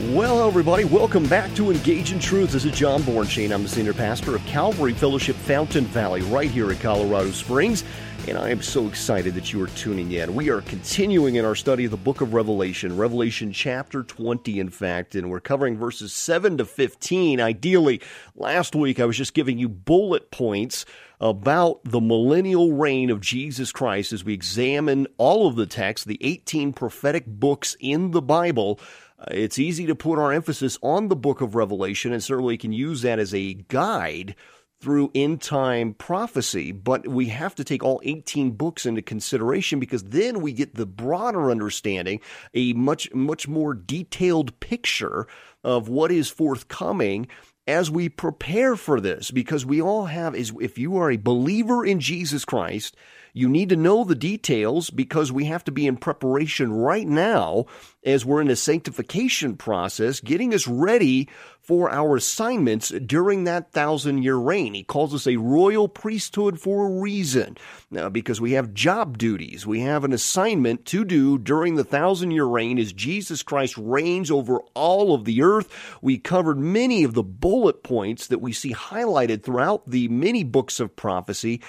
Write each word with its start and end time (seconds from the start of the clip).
Well, 0.00 0.44
everybody, 0.48 0.82
welcome 0.84 1.24
back 1.28 1.54
to 1.54 1.70
Engage 1.70 2.10
in 2.10 2.18
Truth. 2.18 2.50
This 2.50 2.64
is 2.64 2.76
John 2.76 3.02
Bornschein. 3.02 3.54
I'm 3.54 3.62
the 3.62 3.68
senior 3.68 3.94
pastor 3.94 4.34
of 4.34 4.44
Calvary 4.44 4.92
Fellowship 4.92 5.36
Fountain 5.36 5.84
Valley, 5.84 6.20
right 6.22 6.50
here 6.50 6.72
in 6.72 6.78
Colorado 6.78 7.30
Springs 7.30 7.84
and 8.26 8.38
I 8.38 8.48
am 8.48 8.62
so 8.62 8.88
excited 8.88 9.34
that 9.34 9.52
you 9.52 9.62
are 9.62 9.68
tuning 9.68 10.12
in. 10.12 10.34
We 10.34 10.48
are 10.48 10.62
continuing 10.62 11.34
in 11.34 11.44
our 11.44 11.54
study 11.54 11.84
of 11.84 11.90
the 11.90 11.98
book 11.98 12.22
of 12.22 12.32
Revelation, 12.32 12.96
Revelation 12.96 13.52
chapter 13.52 14.02
20, 14.02 14.58
in 14.60 14.70
fact, 14.70 15.14
and 15.14 15.28
we're 15.28 15.40
covering 15.40 15.76
verses 15.76 16.14
7 16.14 16.56
to 16.56 16.64
15. 16.64 17.38
Ideally, 17.38 18.00
last 18.34 18.74
week 18.74 18.98
I 18.98 19.04
was 19.04 19.18
just 19.18 19.34
giving 19.34 19.58
you 19.58 19.68
bullet 19.68 20.30
points 20.30 20.86
about 21.20 21.80
the 21.84 22.00
millennial 22.00 22.72
reign 22.72 23.10
of 23.10 23.20
Jesus 23.20 23.72
Christ 23.72 24.12
as 24.12 24.24
we 24.24 24.32
examine 24.32 25.06
all 25.18 25.46
of 25.46 25.56
the 25.56 25.66
texts, 25.66 26.06
the 26.06 26.18
18 26.22 26.72
prophetic 26.72 27.26
books 27.26 27.76
in 27.78 28.12
the 28.12 28.22
Bible. 28.22 28.80
Uh, 29.18 29.24
it's 29.30 29.58
easy 29.58 29.86
to 29.86 29.94
put 29.94 30.18
our 30.18 30.32
emphasis 30.32 30.78
on 30.82 31.08
the 31.08 31.16
book 31.16 31.40
of 31.40 31.54
Revelation, 31.54 32.12
and 32.12 32.22
certainly 32.22 32.56
can 32.56 32.72
use 32.72 33.02
that 33.02 33.18
as 33.18 33.34
a 33.34 33.54
guide 33.54 34.34
through 34.80 35.10
end 35.14 35.40
time 35.40 35.94
prophecy, 35.94 36.70
but 36.70 37.08
we 37.08 37.26
have 37.26 37.54
to 37.54 37.64
take 37.64 37.82
all 37.82 38.02
18 38.04 38.50
books 38.50 38.84
into 38.84 39.00
consideration 39.00 39.80
because 39.80 40.04
then 40.04 40.42
we 40.42 40.52
get 40.52 40.74
the 40.74 40.84
broader 40.84 41.50
understanding, 41.50 42.20
a 42.52 42.74
much, 42.74 43.12
much 43.14 43.48
more 43.48 43.72
detailed 43.72 44.58
picture 44.60 45.26
of 45.62 45.88
what 45.88 46.12
is 46.12 46.28
forthcoming 46.28 47.26
as 47.66 47.90
we 47.90 48.10
prepare 48.10 48.76
for 48.76 49.00
this. 49.00 49.30
Because 49.30 49.64
we 49.64 49.80
all 49.80 50.04
have 50.04 50.34
is 50.34 50.52
if 50.60 50.76
you 50.76 50.98
are 50.98 51.10
a 51.10 51.16
believer 51.16 51.84
in 51.84 51.98
Jesus 51.98 52.44
Christ 52.44 52.94
you 53.36 53.48
need 53.48 53.68
to 53.70 53.76
know 53.76 54.04
the 54.04 54.14
details 54.14 54.90
because 54.90 55.32
we 55.32 55.46
have 55.46 55.64
to 55.64 55.72
be 55.72 55.88
in 55.88 55.96
preparation 55.96 56.72
right 56.72 57.06
now 57.06 57.66
as 58.04 58.24
we're 58.24 58.40
in 58.40 58.48
a 58.48 58.54
sanctification 58.54 59.56
process, 59.56 60.20
getting 60.20 60.54
us 60.54 60.68
ready 60.68 61.28
for 61.60 61.90
our 61.90 62.14
assignments 62.14 62.90
during 62.90 63.44
that 63.44 63.72
thousand 63.72 64.22
year 64.22 64.36
reign. 64.36 64.74
He 64.74 64.84
calls 64.84 65.12
us 65.12 65.26
a 65.26 65.36
royal 65.36 65.88
priesthood 65.88 66.60
for 66.60 66.86
a 66.86 67.00
reason 67.00 67.56
now, 67.90 68.08
because 68.08 68.40
we 68.40 68.52
have 68.52 68.72
job 68.72 69.18
duties. 69.18 69.66
We 69.66 69.80
have 69.80 70.04
an 70.04 70.12
assignment 70.12 70.84
to 70.86 71.04
do 71.04 71.36
during 71.36 71.74
the 71.74 71.82
thousand 71.82 72.30
year 72.30 72.44
reign 72.44 72.78
as 72.78 72.92
Jesus 72.92 73.42
Christ 73.42 73.76
reigns 73.76 74.30
over 74.30 74.60
all 74.74 75.12
of 75.12 75.24
the 75.24 75.42
earth. 75.42 75.98
We 76.00 76.18
covered 76.18 76.58
many 76.58 77.02
of 77.02 77.14
the 77.14 77.24
bullet 77.24 77.82
points 77.82 78.28
that 78.28 78.40
we 78.40 78.52
see 78.52 78.72
highlighted 78.74 79.42
throughout 79.42 79.90
the 79.90 80.06
many 80.06 80.44
books 80.44 80.78
of 80.78 80.94
prophecy 80.94 81.62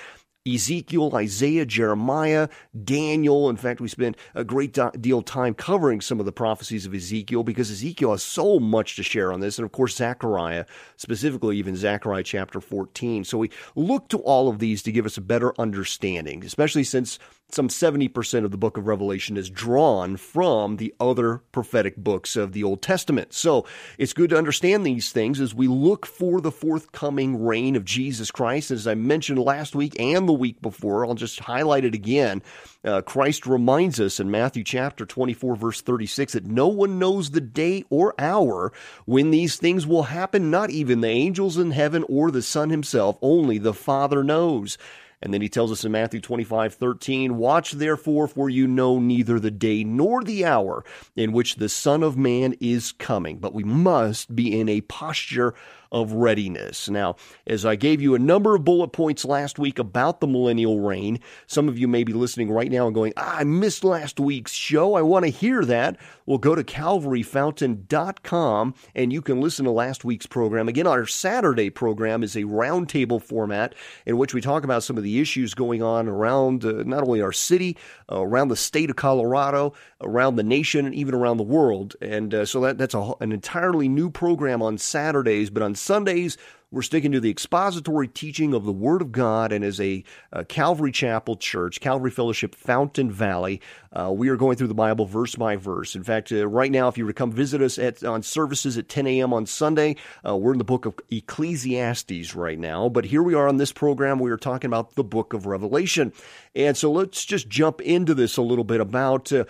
Ezekiel, 0.47 1.11
Isaiah, 1.15 1.65
Jeremiah, 1.65 2.49
Daniel. 2.83 3.49
In 3.49 3.57
fact, 3.57 3.81
we 3.81 3.88
spent 3.88 4.15
a 4.35 4.43
great 4.43 4.77
deal 4.99 5.19
of 5.19 5.25
time 5.25 5.55
covering 5.55 6.01
some 6.01 6.19
of 6.19 6.25
the 6.25 6.31
prophecies 6.31 6.85
of 6.85 6.93
Ezekiel 6.93 7.43
because 7.43 7.71
Ezekiel 7.71 8.11
has 8.11 8.21
so 8.21 8.59
much 8.59 8.95
to 8.95 9.03
share 9.03 9.33
on 9.33 9.39
this. 9.39 9.57
And 9.57 9.66
of 9.66 9.71
course, 9.71 9.95
Zechariah, 9.95 10.66
specifically 10.97 11.57
even 11.57 11.75
Zechariah 11.75 12.23
chapter 12.23 12.61
14. 12.61 13.23
So 13.23 13.39
we 13.39 13.49
look 13.75 14.07
to 14.09 14.19
all 14.19 14.47
of 14.47 14.59
these 14.59 14.83
to 14.83 14.91
give 14.91 15.05
us 15.05 15.17
a 15.17 15.21
better 15.21 15.59
understanding, 15.59 16.45
especially 16.45 16.83
since 16.83 17.17
some 17.49 17.67
70% 17.69 18.43
of 18.43 18.51
the 18.51 18.57
book 18.57 18.75
of 18.75 18.88
Revelation 18.88 19.38
is 19.38 19.49
drawn 19.49 20.17
from 20.17 20.77
the 20.77 20.93
other 20.99 21.41
prophetic 21.51 21.95
books 21.95 22.35
of 22.35 22.53
the 22.53 22.63
Old 22.63 22.81
Testament. 22.81 23.33
So 23.33 23.65
it's 23.97 24.13
good 24.13 24.31
to 24.31 24.38
understand 24.38 24.85
these 24.85 25.11
things 25.11 25.39
as 25.39 25.53
we 25.53 25.67
look 25.67 26.05
for 26.05 26.41
the 26.41 26.51
forthcoming 26.51 27.45
reign 27.45 27.75
of 27.75 27.85
Jesus 27.85 28.31
Christ. 28.31 28.71
As 28.71 28.88
I 28.88 28.95
mentioned 28.95 29.39
last 29.39 29.75
week 29.75 29.95
and 29.99 30.27
the 30.27 30.33
week 30.33 30.61
before, 30.61 31.05
I'll 31.05 31.13
just 31.13 31.39
highlight 31.39 31.85
it 31.85 31.93
again. 31.93 32.41
Uh, 32.83 33.01
Christ 33.01 33.45
reminds 33.45 34.00
us 34.00 34.19
in 34.19 34.29
Matthew 34.29 34.63
chapter 34.63 35.06
24, 35.06 35.56
verse 35.56 35.81
36, 35.81 36.33
that 36.33 36.45
no 36.45 36.67
one 36.67 37.00
knows 37.00 37.31
the 37.31 37.41
day 37.41 37.85
or 37.89 38.13
hour 38.19 38.73
when 39.06 39.31
these 39.31 39.56
things 39.56 39.88
will 39.88 40.03
happen, 40.03 40.51
not 40.51 40.72
even 40.72 41.01
the 41.01 41.07
angels 41.07 41.57
in 41.57 41.72
heaven 41.72 42.03
or 42.09 42.31
the 42.31 42.41
Son 42.41 42.69
himself, 42.69 43.17
only 43.22 43.57
the 43.59 43.73
Father 43.73 44.23
knows. 44.23 44.77
And 45.21 45.33
then 45.33 45.41
he 45.41 45.49
tells 45.49 45.71
us 45.71 45.83
in 45.83 45.91
Matthew 45.91 46.19
25, 46.21 46.75
13, 46.75 47.37
Watch 47.37 47.71
therefore, 47.71 48.27
for 48.27 48.49
you 48.49 48.67
know 48.67 48.99
neither 48.99 49.39
the 49.39 49.51
day 49.51 49.83
nor 49.83 50.23
the 50.23 50.45
hour 50.45 50.83
in 51.15 51.31
which 51.31 51.55
the 51.55 51.69
Son 51.69 52.03
of 52.03 52.17
Man 52.17 52.55
is 52.59 52.91
coming. 52.91 53.37
But 53.37 53.53
we 53.53 53.63
must 53.63 54.35
be 54.35 54.59
in 54.59 54.69
a 54.69 54.81
posture 54.81 55.55
of 55.95 56.11
readiness. 56.11 56.89
Now, 56.89 57.16
as 57.47 57.66
I 57.66 57.78
gave 57.78 58.01
you 58.01 58.16
a 58.16 58.19
number 58.19 58.53
of 58.53 58.66
bullet 58.66 58.89
points 58.89 59.23
last 59.23 59.57
week 59.57 59.79
about 59.79 60.19
the 60.19 60.28
millennial 60.28 60.81
reign, 60.81 61.22
some 61.47 61.69
of 61.69 61.79
you 61.79 61.88
may 61.88 62.03
be 62.03 62.11
listening 62.11 62.51
right 62.51 62.69
now 62.69 62.85
and 62.85 62.94
going, 62.94 63.13
ah, 63.16 63.38
I 63.38 63.45
missed 63.45 63.85
last 63.85 64.19
week's 64.19 64.51
show. 64.51 64.95
I 64.95 65.01
want 65.01 65.23
to 65.23 65.31
hear 65.31 65.63
that. 65.63 65.95
Well, 66.25 66.38
go 66.38 66.53
to 66.53 66.66
calvaryfountain.com 66.66 68.73
and 68.94 69.13
you 69.13 69.22
can 69.22 69.39
listen 69.39 69.63
to 69.63 69.72
last 69.72 70.03
week's 70.03 70.25
program. 70.25 70.67
Again, 70.67 70.85
our 70.85 71.06
Saturday 71.06 71.69
program 71.69 72.23
is 72.23 72.35
a 72.35 72.44
roundtable 72.44 73.22
format 73.22 73.73
in 74.06 74.17
which 74.17 74.33
we 74.33 74.41
talk 74.41 74.66
about 74.66 74.83
some 74.83 74.97
of 74.97 75.03
the 75.03 75.22
issues 75.22 75.53
going 75.53 75.81
on 75.81 76.09
around 76.09 76.66
uh, 76.66 76.83
not 76.85 77.03
only 77.03 77.22
our 77.22 77.31
city, 77.31 77.77
uh, 78.12 78.19
around 78.19 78.50
the 78.50 78.57
state 78.57 78.89
of 78.89 78.97
Colorado, 78.97 79.72
around 80.01 80.35
the 80.35 80.44
nation, 80.44 80.85
and 80.85 80.94
even 80.94 81.16
around 81.16 81.38
the 81.38 81.44
world. 81.44 81.95
And 82.01 82.33
uh, 82.33 82.44
so 82.45 82.59
that, 82.62 82.77
that's 82.77 82.95
a, 82.95 83.13
an 83.22 83.31
entirely 83.31 83.88
new 83.88 84.09
program 84.09 84.62
on 84.62 84.77
Saturdays, 84.77 85.50
but 85.50 85.63
on 85.63 85.73
Sundays, 85.85 86.38
we're 86.72 86.81
sticking 86.81 87.12
to 87.13 87.19
the 87.19 87.29
expository 87.29 88.07
teaching 88.07 88.53
of 88.53 88.66
the 88.66 88.72
Word 88.72 89.01
of 89.01 89.12
God, 89.12 89.51
and 89.51 89.63
as 89.63 89.79
a, 89.79 90.03
a 90.34 90.44
Calvary 90.44 90.91
Chapel 90.91 91.38
Church, 91.38 91.79
Calvary 91.79 92.12
Fellowship 92.12 92.53
Fountain 92.56 93.12
Valley, 93.12 93.62
uh, 93.94 94.12
we 94.12 94.28
are 94.28 94.35
going 94.35 94.57
through 94.57 94.68
the 94.68 94.74
Bible 94.74 95.06
verse 95.06 95.35
by 95.35 95.56
verse. 95.56 95.95
In 95.95 96.03
fact, 96.03 96.31
uh, 96.31 96.45
right 96.47 96.72
now, 96.72 96.90
if 96.90 96.97
you 96.97 97.06
were 97.06 97.12
to 97.12 97.18
come 97.18 97.31
visit 97.31 97.62
us 97.62 97.78
at 97.78 98.03
on 98.03 98.24
services 98.24 98.78
at 98.78 98.90
10 98.90 99.07
a.m. 99.07 99.31
on 99.31 99.45
Sunday, 99.45 99.95
uh, 100.28 100.35
we're 100.35 100.51
in 100.51 100.57
the 100.57 100.66
book 100.66 100.85
of 100.85 100.95
Ecclesiastes 101.09 102.35
right 102.35 102.59
now. 102.59 102.90
But 102.90 103.06
here 103.06 103.24
we 103.24 103.35
are 103.35 103.47
on 103.47 103.56
this 103.56 103.72
program. 103.72 104.19
We 104.19 104.31
are 104.31 104.38
talking 104.38 104.68
about 104.68 104.95
the 104.95 105.03
book 105.03 105.34
of 105.34 105.45
Revelation, 105.45 106.12
and 106.55 106.77
so 106.77 106.91
let's 106.91 107.25
just 107.25 107.49
jump 107.49 107.81
into 107.81 108.13
this 108.13 108.38
a 108.38 108.41
little 108.41 108.63
bit 108.63 108.79
about 108.79 109.31
uh, 109.33 109.45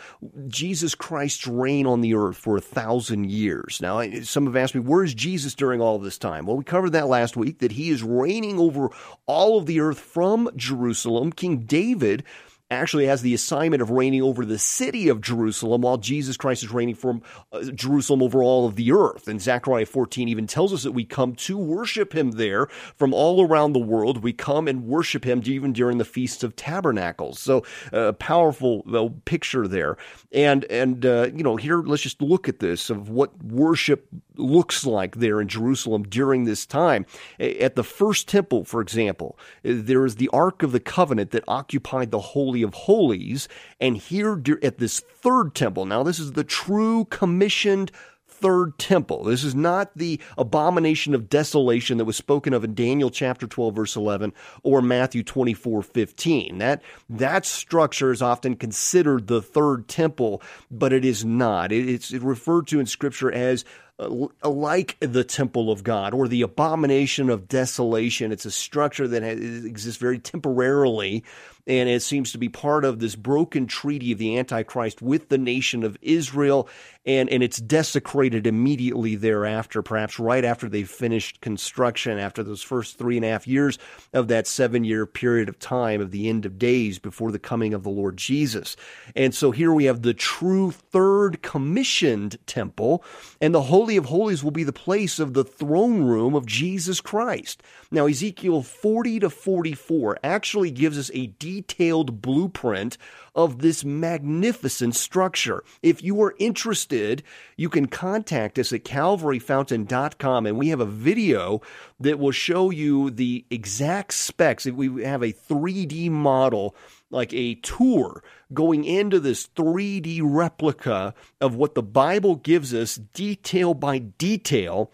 Jesus 0.48 0.96
Christ's 0.96 1.46
reign 1.46 1.86
on 1.86 2.02
the 2.02 2.16
earth 2.16 2.38
for 2.38 2.58
a 2.58 2.62
thousand 2.62 3.30
years. 3.30 3.80
Now, 3.82 4.02
some 4.24 4.46
have 4.46 4.56
asked 4.56 4.76
me, 4.76 4.82
where 4.82 5.04
is 5.04 5.14
Jesus 5.14 5.54
during 5.54 5.82
all 5.82 6.00
this 6.00 6.18
time? 6.18 6.46
Well, 6.46 6.58
we 6.58 6.64
covered 6.64 6.92
that 6.92 7.08
last 7.08 7.38
week 7.38 7.60
that 7.60 7.74
he 7.74 7.90
is 7.90 8.02
reigning 8.04 8.60
over 8.60 8.90
all 9.28 9.58
of 9.58 9.68
the 9.68 9.80
earth 9.80 10.00
from 10.00 10.50
Jerusalem. 10.56 11.32
King 11.32 11.60
David 11.60 12.24
actually 12.72 13.06
has 13.06 13.22
the 13.22 13.34
assignment 13.34 13.82
of 13.82 13.92
reigning 13.92 14.24
over 14.24 14.44
the 14.44 14.58
city 14.58 15.08
of 15.08 15.22
Jerusalem 15.22 15.82
while 15.82 15.98
Jesus 15.98 16.36
Christ 16.36 16.64
is 16.64 16.72
reigning 16.72 16.96
from 16.96 17.22
uh, 17.52 17.64
Jerusalem 17.64 18.24
over 18.24 18.42
all 18.42 18.66
of 18.66 18.76
the 18.76 18.92
earth. 18.92 19.28
And 19.28 19.40
Zechariah 19.40 19.86
14 19.86 20.28
even 20.28 20.48
tells 20.48 20.74
us 20.74 20.84
that 20.84 20.94
we 20.94 21.06
come 21.06 21.36
to 21.36 21.58
worship 21.58 22.14
him 22.14 22.32
there 22.32 22.66
from 22.96 23.14
all 23.14 23.46
around 23.46 23.74
the 23.74 23.80
world. 23.80 24.24
We 24.24 24.34
come 24.34 24.68
and 24.68 24.86
worship 24.86 25.24
him 25.26 25.42
even 25.46 25.74
during 25.74 26.00
the 26.00 26.06
Feasts 26.06 26.44
of 26.44 26.56
Tabernacles. 26.56 27.40
So 27.40 27.64
a 27.94 28.10
uh, 28.10 28.12
powerful 28.14 28.84
uh, 28.92 29.10
picture 29.26 29.68
there. 29.68 29.98
And, 30.32 30.66
and 30.66 31.06
uh, 31.06 31.30
you 31.36 31.44
know, 31.44 31.58
here, 31.58 31.82
let's 31.82 32.02
just 32.04 32.22
look 32.22 32.50
at 32.50 32.60
this 32.60 32.90
of 32.90 33.10
what 33.10 33.44
worship 33.44 34.08
looks 34.38 34.86
like 34.86 35.18
there 35.18 35.40
in 35.40 35.48
Jerusalem 35.48 36.04
during 36.04 36.46
this 36.46 36.66
time. 36.66 37.06
At 37.40 37.76
the 37.76 37.84
first 37.84 38.28
temple, 38.28 38.66
for 38.66 38.82
example, 38.82 39.38
there 39.64 40.06
is 40.06 40.16
the 40.16 40.30
Ark 40.34 40.64
of 40.64 40.72
the 40.72 40.80
Covenant 40.80 41.32
that 41.32 41.44
occupied 41.48 42.12
the 42.12 42.20
Holy 42.20 42.55
of 42.62 42.74
Holies. 42.74 43.48
And 43.80 43.98
here 43.98 44.42
at 44.64 44.78
this 44.78 45.00
third 45.00 45.56
temple, 45.56 45.86
now 45.86 46.04
this 46.04 46.20
is 46.20 46.34
the 46.34 46.44
true 46.44 47.06
commissioned 47.06 47.92
third 48.36 48.78
temple. 48.78 49.24
This 49.24 49.44
is 49.44 49.56
not 49.56 49.92
the 49.96 50.20
abomination 50.38 51.16
of 51.16 51.30
desolation 51.30 51.98
that 51.98 52.06
was 52.06 52.18
spoken 52.18 52.54
of 52.54 52.64
in 52.64 52.76
Daniel 52.76 53.10
chapter 53.10 53.48
12 53.48 53.76
verse 53.76 53.96
11 53.96 54.34
or 54.64 54.82
Matthew 54.82 55.24
24 55.24 55.82
15. 55.82 56.58
That 56.58 56.82
that 57.10 57.46
structure 57.46 58.12
is 58.12 58.22
often 58.22 58.56
considered 58.56 59.28
the 59.28 59.42
third 59.42 59.88
temple, 59.88 60.42
but 60.70 60.94
it 60.94 61.06
is 61.06 61.24
not. 61.24 61.72
it's 61.72 62.12
it 62.12 62.22
referred 62.22 62.68
to 62.68 62.80
in 62.80 62.86
scripture 62.86 63.32
as 63.32 63.64
Uh, 63.98 64.28
like 64.44 64.98
the 65.00 65.24
temple 65.24 65.72
of 65.72 65.82
God 65.82 66.14
or 66.14 66.28
the 66.28 66.42
abomination 66.42 67.30
of 67.30 67.48
desolation. 67.48 68.34
It's 68.34 68.44
a 68.44 68.52
structure 68.52 69.08
that 69.08 69.24
exists 69.24 70.02
very 70.02 70.20
temporarily 70.20 71.24
and 71.68 71.90
it 71.90 72.02
seems 72.02 72.32
to 72.32 72.38
be 72.38 72.50
part 72.50 72.86
of 72.86 73.00
this 73.00 73.16
broken 73.16 73.66
treaty 73.66 74.12
of 74.12 74.20
the 74.20 74.38
Antichrist 74.38 75.02
with 75.02 75.30
the 75.30 75.38
nation 75.38 75.84
of 75.84 75.98
Israel, 76.02 76.70
and, 77.06 77.30
and 77.30 77.42
it's 77.42 77.58
desecrated 77.58 78.46
immediately 78.46 79.16
thereafter, 79.16 79.82
perhaps 79.82 80.20
right 80.20 80.46
after 80.46 80.70
they've 80.70 80.90
finished 80.90 81.42
construction, 81.42 82.20
after 82.20 82.44
those 82.44 82.62
first 82.62 82.98
three 82.98 83.16
and 83.16 83.26
a 83.26 83.30
half 83.30 83.48
years 83.48 83.80
of 84.14 84.28
that 84.28 84.48
seven 84.48 84.84
year 84.84 85.06
period 85.06 85.50
of 85.50 85.58
time 85.58 86.02
of 86.02 86.12
the 86.12 86.30
end 86.30 86.46
of 86.46 86.60
days 86.60 87.00
before 87.00 87.32
the 87.32 87.40
coming 87.40 87.74
of 87.74 87.84
the 87.84 87.90
Lord 87.90 88.18
Jesus. 88.18 88.76
And 89.16 89.34
so 89.34 89.52
here 89.52 89.74
we 89.74 89.86
have 89.86 90.04
the 90.04 90.14
true 90.14 90.72
third 90.72 91.42
commissioned 91.42 92.38
temple, 92.46 93.04
and 93.42 93.56
the 93.56 93.64
Holy 93.64 93.85
Holy 93.86 93.98
of 93.98 94.06
Holies 94.06 94.44
will 94.44 94.50
be 94.50 94.64
the 94.64 94.74
place 94.74 95.20
of 95.20 95.36
the 95.36 95.44
throne 95.44 96.06
room 96.06 96.34
of 96.34 96.48
Jesus 96.48 97.02
Christ. 97.02 97.62
Now, 97.92 98.08
Ezekiel 98.08 98.64
40 98.64 99.20
to 99.20 99.30
44 99.30 100.18
actually 100.24 100.72
gives 100.72 100.98
us 100.98 101.12
a 101.14 101.28
detailed 101.38 102.20
blueprint 102.20 102.98
of 103.36 103.60
this 103.60 103.86
magnificent 103.86 104.96
structure. 104.96 105.64
If 105.84 106.02
you 106.02 106.20
are 106.24 106.34
interested, 106.40 107.22
you 107.58 107.70
can 107.70 107.86
contact 107.86 108.58
us 108.58 108.74
at 108.74 108.86
calvaryfountain.com 108.86 110.48
and 110.48 110.58
we 110.58 110.70
have 110.70 110.80
a 110.80 110.86
video 110.86 111.62
that 112.00 112.18
will 112.18 112.32
show 112.32 112.72
you 112.72 113.12
the 113.12 113.46
exact 113.52 114.16
specs. 114.16 114.66
We 114.66 115.04
have 115.04 115.22
a 115.22 115.32
3D 115.32 116.10
model 116.10 116.76
like 117.16 117.34
a 117.34 117.56
tour 117.56 118.24
going 118.54 118.84
into 118.84 119.20
this 119.20 119.48
3D 119.56 120.20
replica 120.24 121.16
of 121.42 121.56
what 121.56 121.74
the 121.74 121.82
Bible 121.82 122.36
gives 122.36 122.72
us, 122.74 122.96
detail 122.96 123.74
by 123.74 123.98
detail, 123.98 124.92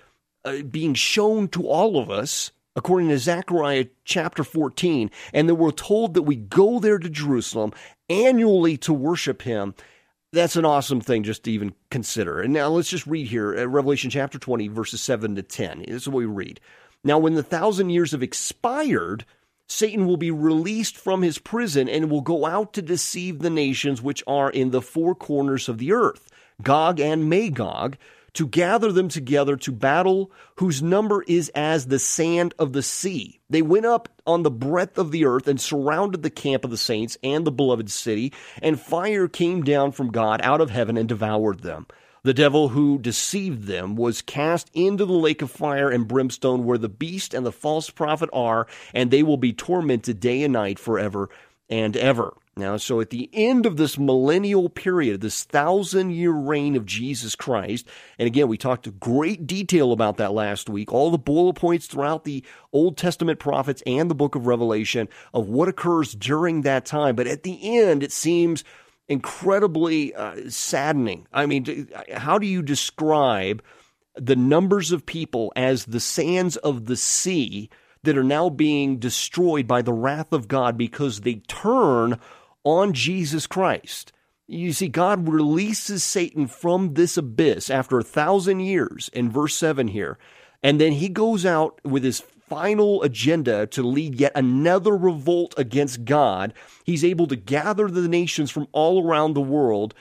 uh, 0.45 0.63
being 0.63 0.95
shown 0.95 1.47
to 1.51 1.69
all 1.69 1.97
of 1.97 2.11
us 2.11 2.51
according 2.77 3.09
to 3.09 3.19
Zechariah 3.19 3.87
chapter 4.05 4.45
14, 4.45 5.11
and 5.33 5.49
that 5.49 5.57
we're 5.57 5.71
told 5.71 6.15
that 6.15 6.23
we 6.23 6.37
go 6.37 6.79
there 6.79 6.99
to 6.99 7.11
Jerusalem 7.11 7.73
annually 8.09 8.77
to 8.79 8.93
worship 8.93 9.43
him. 9.43 9.75
That's 10.33 10.57
an 10.57 10.65
awesome 10.65 11.01
thing 11.01 11.25
just 11.25 11.45
to 11.45 11.53
even 11.53 11.75
consider. 11.91 12.41
And 12.41 12.55
now 12.55 12.69
let's 12.69 12.89
just 12.89 13.07
read 13.07 13.27
here 13.27 13.53
at 13.55 13.69
Revelation 13.69 14.09
chapter 14.09 14.39
20, 14.39 14.69
verses 14.69 15.03
7 15.03 15.35
to 15.35 15.43
10. 15.43 15.85
This 15.87 16.03
is 16.03 16.09
what 16.09 16.19
we 16.19 16.25
read. 16.25 16.61
Now, 17.05 17.19
when 17.19 17.35
the 17.35 17.43
thousand 17.43 17.91
years 17.91 18.13
have 18.13 18.23
expired, 18.23 19.27
Satan 19.69 20.07
will 20.07 20.17
be 20.17 20.31
released 20.31 20.97
from 20.97 21.23
his 21.23 21.39
prison 21.39 21.89
and 21.89 22.11
will 22.11 22.21
go 22.21 22.47
out 22.47 22.73
to 22.75 22.83
deceive 22.83 23.41
the 23.41 23.51
nations 23.51 24.01
which 24.01 24.23
are 24.27 24.51
in 24.51 24.71
the 24.71 24.83
four 24.83 25.15
corners 25.15 25.69
of 25.69 25.79
the 25.79 25.93
earth, 25.93 26.31
Gog 26.63 27.01
and 27.01 27.29
Magog 27.29 27.97
to 28.35 28.47
gather 28.47 28.93
them 28.93 29.09
together 29.09 29.57
to 29.57 29.73
battle, 29.73 30.31
whose 30.57 30.83
number 30.83 31.23
is 31.27 31.51
as 31.55 31.87
the 31.87 31.99
sand 31.99 32.55
of 32.59 32.73
the 32.73 32.83
sea. 32.83 33.41
They 33.51 33.63
went 33.63 33.87
up 33.87 34.09
on 34.27 34.43
the 34.43 34.51
breadth 34.51 34.99
of 34.99 35.11
the 35.11 35.25
earth 35.25 35.47
and 35.47 35.61
surrounded 35.61 36.23
the 36.23 36.31
camp 36.31 36.65
of 36.65 36.71
the 36.71 36.77
saints 36.77 37.19
and 37.23 37.47
the 37.47 37.53
beloved 37.53 37.91
city, 37.91 38.33
and 38.63 38.81
fire 38.81 39.29
came 39.29 39.63
down 39.63 39.93
from 39.93 40.11
God 40.11 40.41
out 40.43 40.61
of 40.61 40.71
heaven 40.71 40.97
and 40.97 41.09
devoured 41.09 41.61
them. 41.61 41.87
The 42.25 42.35
devil 42.35 42.69
who 42.69 42.99
deceived 42.99 43.65
them 43.67 43.97
was 43.97 44.23
cast 44.23 44.71
into 44.73 45.05
the 45.05 45.13
lake 45.13 45.43
of 45.43 45.51
fire 45.51 45.91
and 45.91 46.07
brimstone 46.07 46.65
where 46.65 46.79
the 46.79 46.89
beast 46.89 47.35
and 47.35 47.45
the 47.45 47.51
false 47.51 47.91
prophet 47.91 48.31
are, 48.33 48.69
and 48.95 49.11
they 49.11 49.25
will 49.25 49.37
be 49.37 49.53
tormented 49.53 50.21
day 50.21 50.45
and 50.45 50.53
night 50.53 50.79
forever 50.79 51.29
and 51.69 51.97
ever. 51.97 52.33
Now, 52.55 52.77
so 52.77 53.01
at 53.01 53.09
the 53.09 53.31
end 53.33 53.65
of 53.65 53.79
this 53.79 53.99
millennial 53.99 54.69
period, 54.69 55.23
this 55.23 55.43
thousand 55.45 56.11
year 56.11 56.33
reign 56.33 56.77
of 56.77 56.85
Jesus 56.85 57.35
Christ, 57.35 57.89
and 58.19 58.27
again, 58.27 58.47
we 58.47 58.59
talked 58.59 59.01
great 59.01 59.47
detail 59.47 59.91
about 59.91 60.19
that 60.19 60.35
last 60.35 60.69
week, 60.69 60.93
all 60.93 61.11
the 61.11 61.17
bullet 61.17 61.55
points 61.55 61.87
throughout 61.87 62.25
the 62.25 62.45
Old 62.71 62.99
Testament 62.99 63.39
prophets 63.39 63.83
and 63.87 64.11
the 64.11 64.15
book 64.15 64.35
of 64.35 64.47
Revelation 64.47 65.09
of 65.33 65.49
what 65.49 65.69
occurs 65.69 66.13
during 66.13 66.61
that 66.61 66.85
time. 66.85 67.17
But 67.17 67.27
at 67.27 67.43
the 67.43 67.79
end, 67.79 68.03
it 68.03 68.13
seems 68.13 68.65
incredibly 69.09 70.15
uh, 70.15 70.51
saddening. 70.51 71.27
I 71.33 71.47
mean, 71.47 71.89
how 72.13 72.39
do 72.39 72.47
you 72.47 72.61
describe 72.61 73.63
the 74.15 74.37
numbers 74.37 74.93
of 74.93 75.07
people 75.07 75.55
as 75.57 75.87
the 75.87 76.01
sands 76.01 76.59
of 76.59 76.85
the 76.85 76.97
sea 76.97 77.71
that 78.03 78.19
are 78.19 78.25
now 78.25 78.51
being 78.51 78.99
destroyed 78.99 79.67
by 79.67 79.81
the 79.81 79.93
wrath 79.93 80.33
of 80.33 80.49
God 80.49 80.77
because 80.77 81.21
they 81.21 81.37
turn 81.49 82.19
on 82.65 82.93
Jesus 82.93 83.47
Christ. 83.47 84.13
You 84.47 84.73
see, 84.73 84.89
God 84.89 85.29
releases 85.29 86.05
Satan 86.05 86.47
from 86.47 86.95
this 86.95 87.17
abyss 87.17 87.71
after 87.71 87.99
a 87.99 88.05
thousand 88.05 88.61
years 88.61 89.09
in 89.13 89.31
verse 89.31 89.55
7 89.55 89.89
here. 89.89 90.19
And 90.63 90.81
then 90.81 90.93
he 90.93 91.09
goes 91.09 91.47
out 91.47 91.81
with 91.85 92.05
his 92.05 92.21
final 92.21 93.03
agenda 93.03 93.67
to 93.69 93.83
lead 93.83 94.17
yet 94.17 94.33
another 94.35 94.95
revolt 94.95 95.55
against 95.57 96.05
God. 96.05 96.53
He's 96.85 97.05
able 97.05 97.27
to 97.29 97.37
gather 97.37 97.89
the 97.89 98.07
nations 98.09 98.51
from 98.51 98.69
all 98.73 99.07
around 99.07 99.33
the 99.33 99.41
world. 99.41 99.95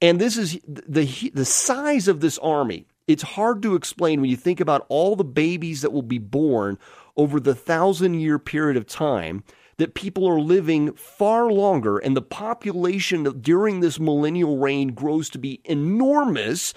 And 0.00 0.20
this 0.20 0.36
is 0.36 0.58
the, 0.66 1.30
the 1.32 1.44
size 1.44 2.08
of 2.08 2.20
this 2.20 2.38
army. 2.38 2.86
It's 3.06 3.22
hard 3.22 3.62
to 3.62 3.76
explain 3.76 4.20
when 4.20 4.30
you 4.30 4.36
think 4.36 4.58
about 4.58 4.84
all 4.88 5.14
the 5.14 5.24
babies 5.24 5.82
that 5.82 5.92
will 5.92 6.02
be 6.02 6.18
born 6.18 6.76
over 7.16 7.38
the 7.38 7.54
thousand 7.54 8.14
year 8.14 8.38
period 8.38 8.76
of 8.76 8.86
time 8.86 9.44
that 9.78 9.94
people 9.94 10.26
are 10.26 10.40
living 10.40 10.92
far 10.94 11.50
longer 11.50 11.98
and 11.98 12.16
the 12.16 12.22
population 12.22 13.24
during 13.40 13.80
this 13.80 14.00
millennial 14.00 14.58
reign 14.58 14.88
grows 14.88 15.28
to 15.30 15.38
be 15.38 15.60
enormous 15.64 16.72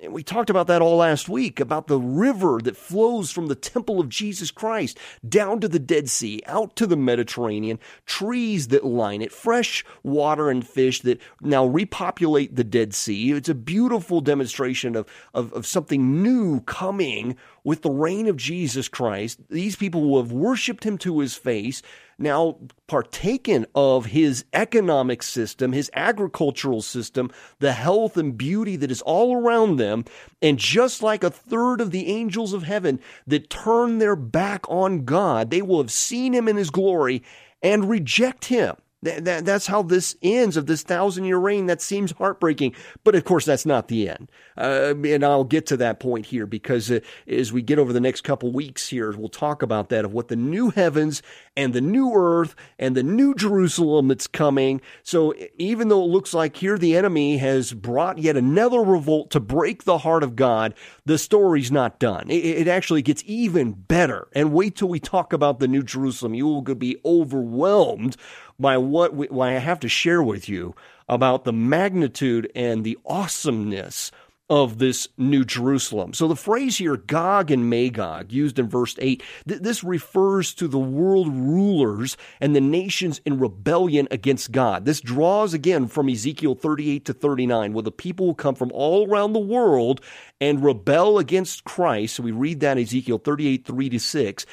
and 0.00 0.12
we 0.12 0.22
talked 0.22 0.50
about 0.50 0.66
that 0.66 0.82
all 0.82 0.96
last 0.96 1.28
week 1.28 1.60
about 1.60 1.86
the 1.86 1.98
river 1.98 2.60
that 2.62 2.76
flows 2.76 3.30
from 3.30 3.46
the 3.46 3.54
temple 3.54 4.00
of 4.00 4.08
Jesus 4.08 4.50
Christ 4.50 4.98
down 5.26 5.60
to 5.60 5.68
the 5.68 5.78
Dead 5.78 6.10
Sea, 6.10 6.42
out 6.46 6.74
to 6.76 6.86
the 6.86 6.96
Mediterranean, 6.96 7.78
trees 8.04 8.68
that 8.68 8.84
line 8.84 9.22
it, 9.22 9.32
fresh 9.32 9.84
water 10.02 10.50
and 10.50 10.66
fish 10.66 11.00
that 11.02 11.20
now 11.40 11.64
repopulate 11.64 12.56
the 12.56 12.64
Dead 12.64 12.92
Sea. 12.92 13.32
It's 13.32 13.48
a 13.48 13.54
beautiful 13.54 14.20
demonstration 14.20 14.96
of, 14.96 15.08
of, 15.32 15.52
of 15.52 15.64
something 15.64 16.22
new 16.22 16.60
coming 16.62 17.36
with 17.62 17.82
the 17.82 17.90
reign 17.90 18.26
of 18.26 18.36
Jesus 18.36 18.88
Christ. 18.88 19.40
These 19.48 19.76
people 19.76 20.02
will 20.02 20.22
have 20.22 20.32
worshiped 20.32 20.84
him 20.84 20.98
to 20.98 21.20
his 21.20 21.34
face 21.36 21.82
now 22.18 22.58
partaken 22.86 23.66
of 23.74 24.06
his 24.06 24.44
economic 24.52 25.22
system, 25.22 25.72
his 25.72 25.90
agricultural 25.94 26.82
system, 26.82 27.30
the 27.58 27.72
health 27.72 28.16
and 28.16 28.36
beauty 28.36 28.76
that 28.76 28.90
is 28.90 29.02
all 29.02 29.36
around 29.36 29.76
them. 29.76 30.04
And 30.42 30.58
just 30.58 31.02
like 31.02 31.24
a 31.24 31.30
third 31.30 31.80
of 31.80 31.90
the 31.90 32.08
angels 32.08 32.52
of 32.52 32.62
heaven 32.62 33.00
that 33.26 33.50
turn 33.50 33.98
their 33.98 34.16
back 34.16 34.68
on 34.68 35.04
God, 35.04 35.50
they 35.50 35.62
will 35.62 35.78
have 35.78 35.92
seen 35.92 36.32
him 36.32 36.48
in 36.48 36.56
his 36.56 36.70
glory 36.70 37.22
and 37.62 37.88
reject 37.88 38.46
him. 38.46 38.76
That, 39.04 39.24
that, 39.26 39.44
that's 39.44 39.66
how 39.66 39.82
this 39.82 40.16
ends 40.22 40.56
of 40.56 40.64
this 40.64 40.82
thousand 40.82 41.24
year 41.24 41.36
reign. 41.36 41.66
That 41.66 41.82
seems 41.82 42.12
heartbreaking, 42.12 42.74
but 43.04 43.14
of 43.14 43.24
course 43.24 43.44
that's 43.44 43.66
not 43.66 43.88
the 43.88 44.08
end. 44.08 44.30
Uh, 44.56 44.94
and 45.04 45.22
I'll 45.22 45.44
get 45.44 45.66
to 45.66 45.76
that 45.76 46.00
point 46.00 46.24
here 46.24 46.46
because 46.46 46.90
uh, 46.90 47.00
as 47.28 47.52
we 47.52 47.60
get 47.60 47.78
over 47.78 47.92
the 47.92 48.00
next 48.00 48.22
couple 48.22 48.50
weeks 48.50 48.88
here, 48.88 49.12
we'll 49.12 49.28
talk 49.28 49.60
about 49.60 49.90
that 49.90 50.06
of 50.06 50.14
what 50.14 50.28
the 50.28 50.36
new 50.36 50.70
heavens 50.70 51.20
and 51.56 51.72
the 51.72 51.80
new 51.80 52.12
earth 52.14 52.54
and 52.78 52.96
the 52.96 53.02
new 53.02 53.34
Jerusalem 53.34 54.08
that's 54.08 54.26
coming. 54.26 54.80
So 55.02 55.34
even 55.56 55.88
though 55.88 56.02
it 56.02 56.08
looks 56.08 56.34
like 56.34 56.56
here 56.56 56.78
the 56.78 56.96
enemy 56.96 57.38
has 57.38 57.72
brought 57.72 58.18
yet 58.18 58.36
another 58.36 58.80
revolt 58.80 59.30
to 59.30 59.40
break 59.40 59.84
the 59.84 59.98
heart 59.98 60.22
of 60.22 60.36
God, 60.36 60.74
the 61.04 61.18
story's 61.18 61.70
not 61.70 61.98
done. 61.98 62.30
It, 62.30 62.44
it 62.44 62.68
actually 62.68 63.02
gets 63.02 63.22
even 63.26 63.72
better. 63.72 64.28
And 64.32 64.52
wait 64.52 64.76
till 64.76 64.88
we 64.88 65.00
talk 65.00 65.32
about 65.32 65.58
the 65.58 65.68
new 65.68 65.82
Jerusalem. 65.82 66.34
You 66.34 66.46
will 66.46 66.62
be 66.62 67.00
overwhelmed 67.04 68.16
by 68.58 68.78
what, 68.78 69.14
we, 69.14 69.26
what 69.26 69.48
I 69.48 69.58
have 69.58 69.80
to 69.80 69.88
share 69.88 70.22
with 70.22 70.48
you 70.48 70.74
about 71.08 71.44
the 71.44 71.52
magnitude 71.52 72.50
and 72.54 72.82
the 72.82 72.98
awesomeness 73.04 74.10
of 74.50 74.78
this 74.78 75.08
new 75.16 75.44
Jerusalem. 75.44 76.12
So 76.12 76.28
the 76.28 76.36
phrase 76.36 76.76
here, 76.76 76.96
Gog 76.96 77.50
and 77.50 77.70
Magog, 77.70 78.30
used 78.30 78.58
in 78.58 78.68
verse 78.68 78.94
8, 78.98 79.22
th- 79.48 79.60
this 79.60 79.82
refers 79.82 80.52
to 80.54 80.68
the 80.68 80.78
world 80.78 81.28
rulers 81.28 82.16
and 82.40 82.54
the 82.54 82.60
nations 82.60 83.22
in 83.24 83.38
rebellion 83.38 84.06
against 84.10 84.52
God. 84.52 84.84
This 84.84 85.00
draws 85.00 85.54
again 85.54 85.86
from 85.86 86.10
Ezekiel 86.10 86.54
38 86.54 87.06
to 87.06 87.14
39, 87.14 87.72
where 87.72 87.82
the 87.82 87.90
people 87.90 88.26
will 88.26 88.34
come 88.34 88.54
from 88.54 88.70
all 88.72 89.08
around 89.08 89.32
the 89.32 89.38
world 89.38 90.02
and 90.40 90.62
rebel 90.62 91.18
against 91.18 91.64
Christ. 91.64 92.16
So 92.16 92.22
we 92.22 92.32
read 92.32 92.60
that 92.60 92.76
in 92.76 92.82
Ezekiel 92.82 93.18
38, 93.18 93.66
3 93.66 93.88
to 93.88 93.98
6 93.98 94.46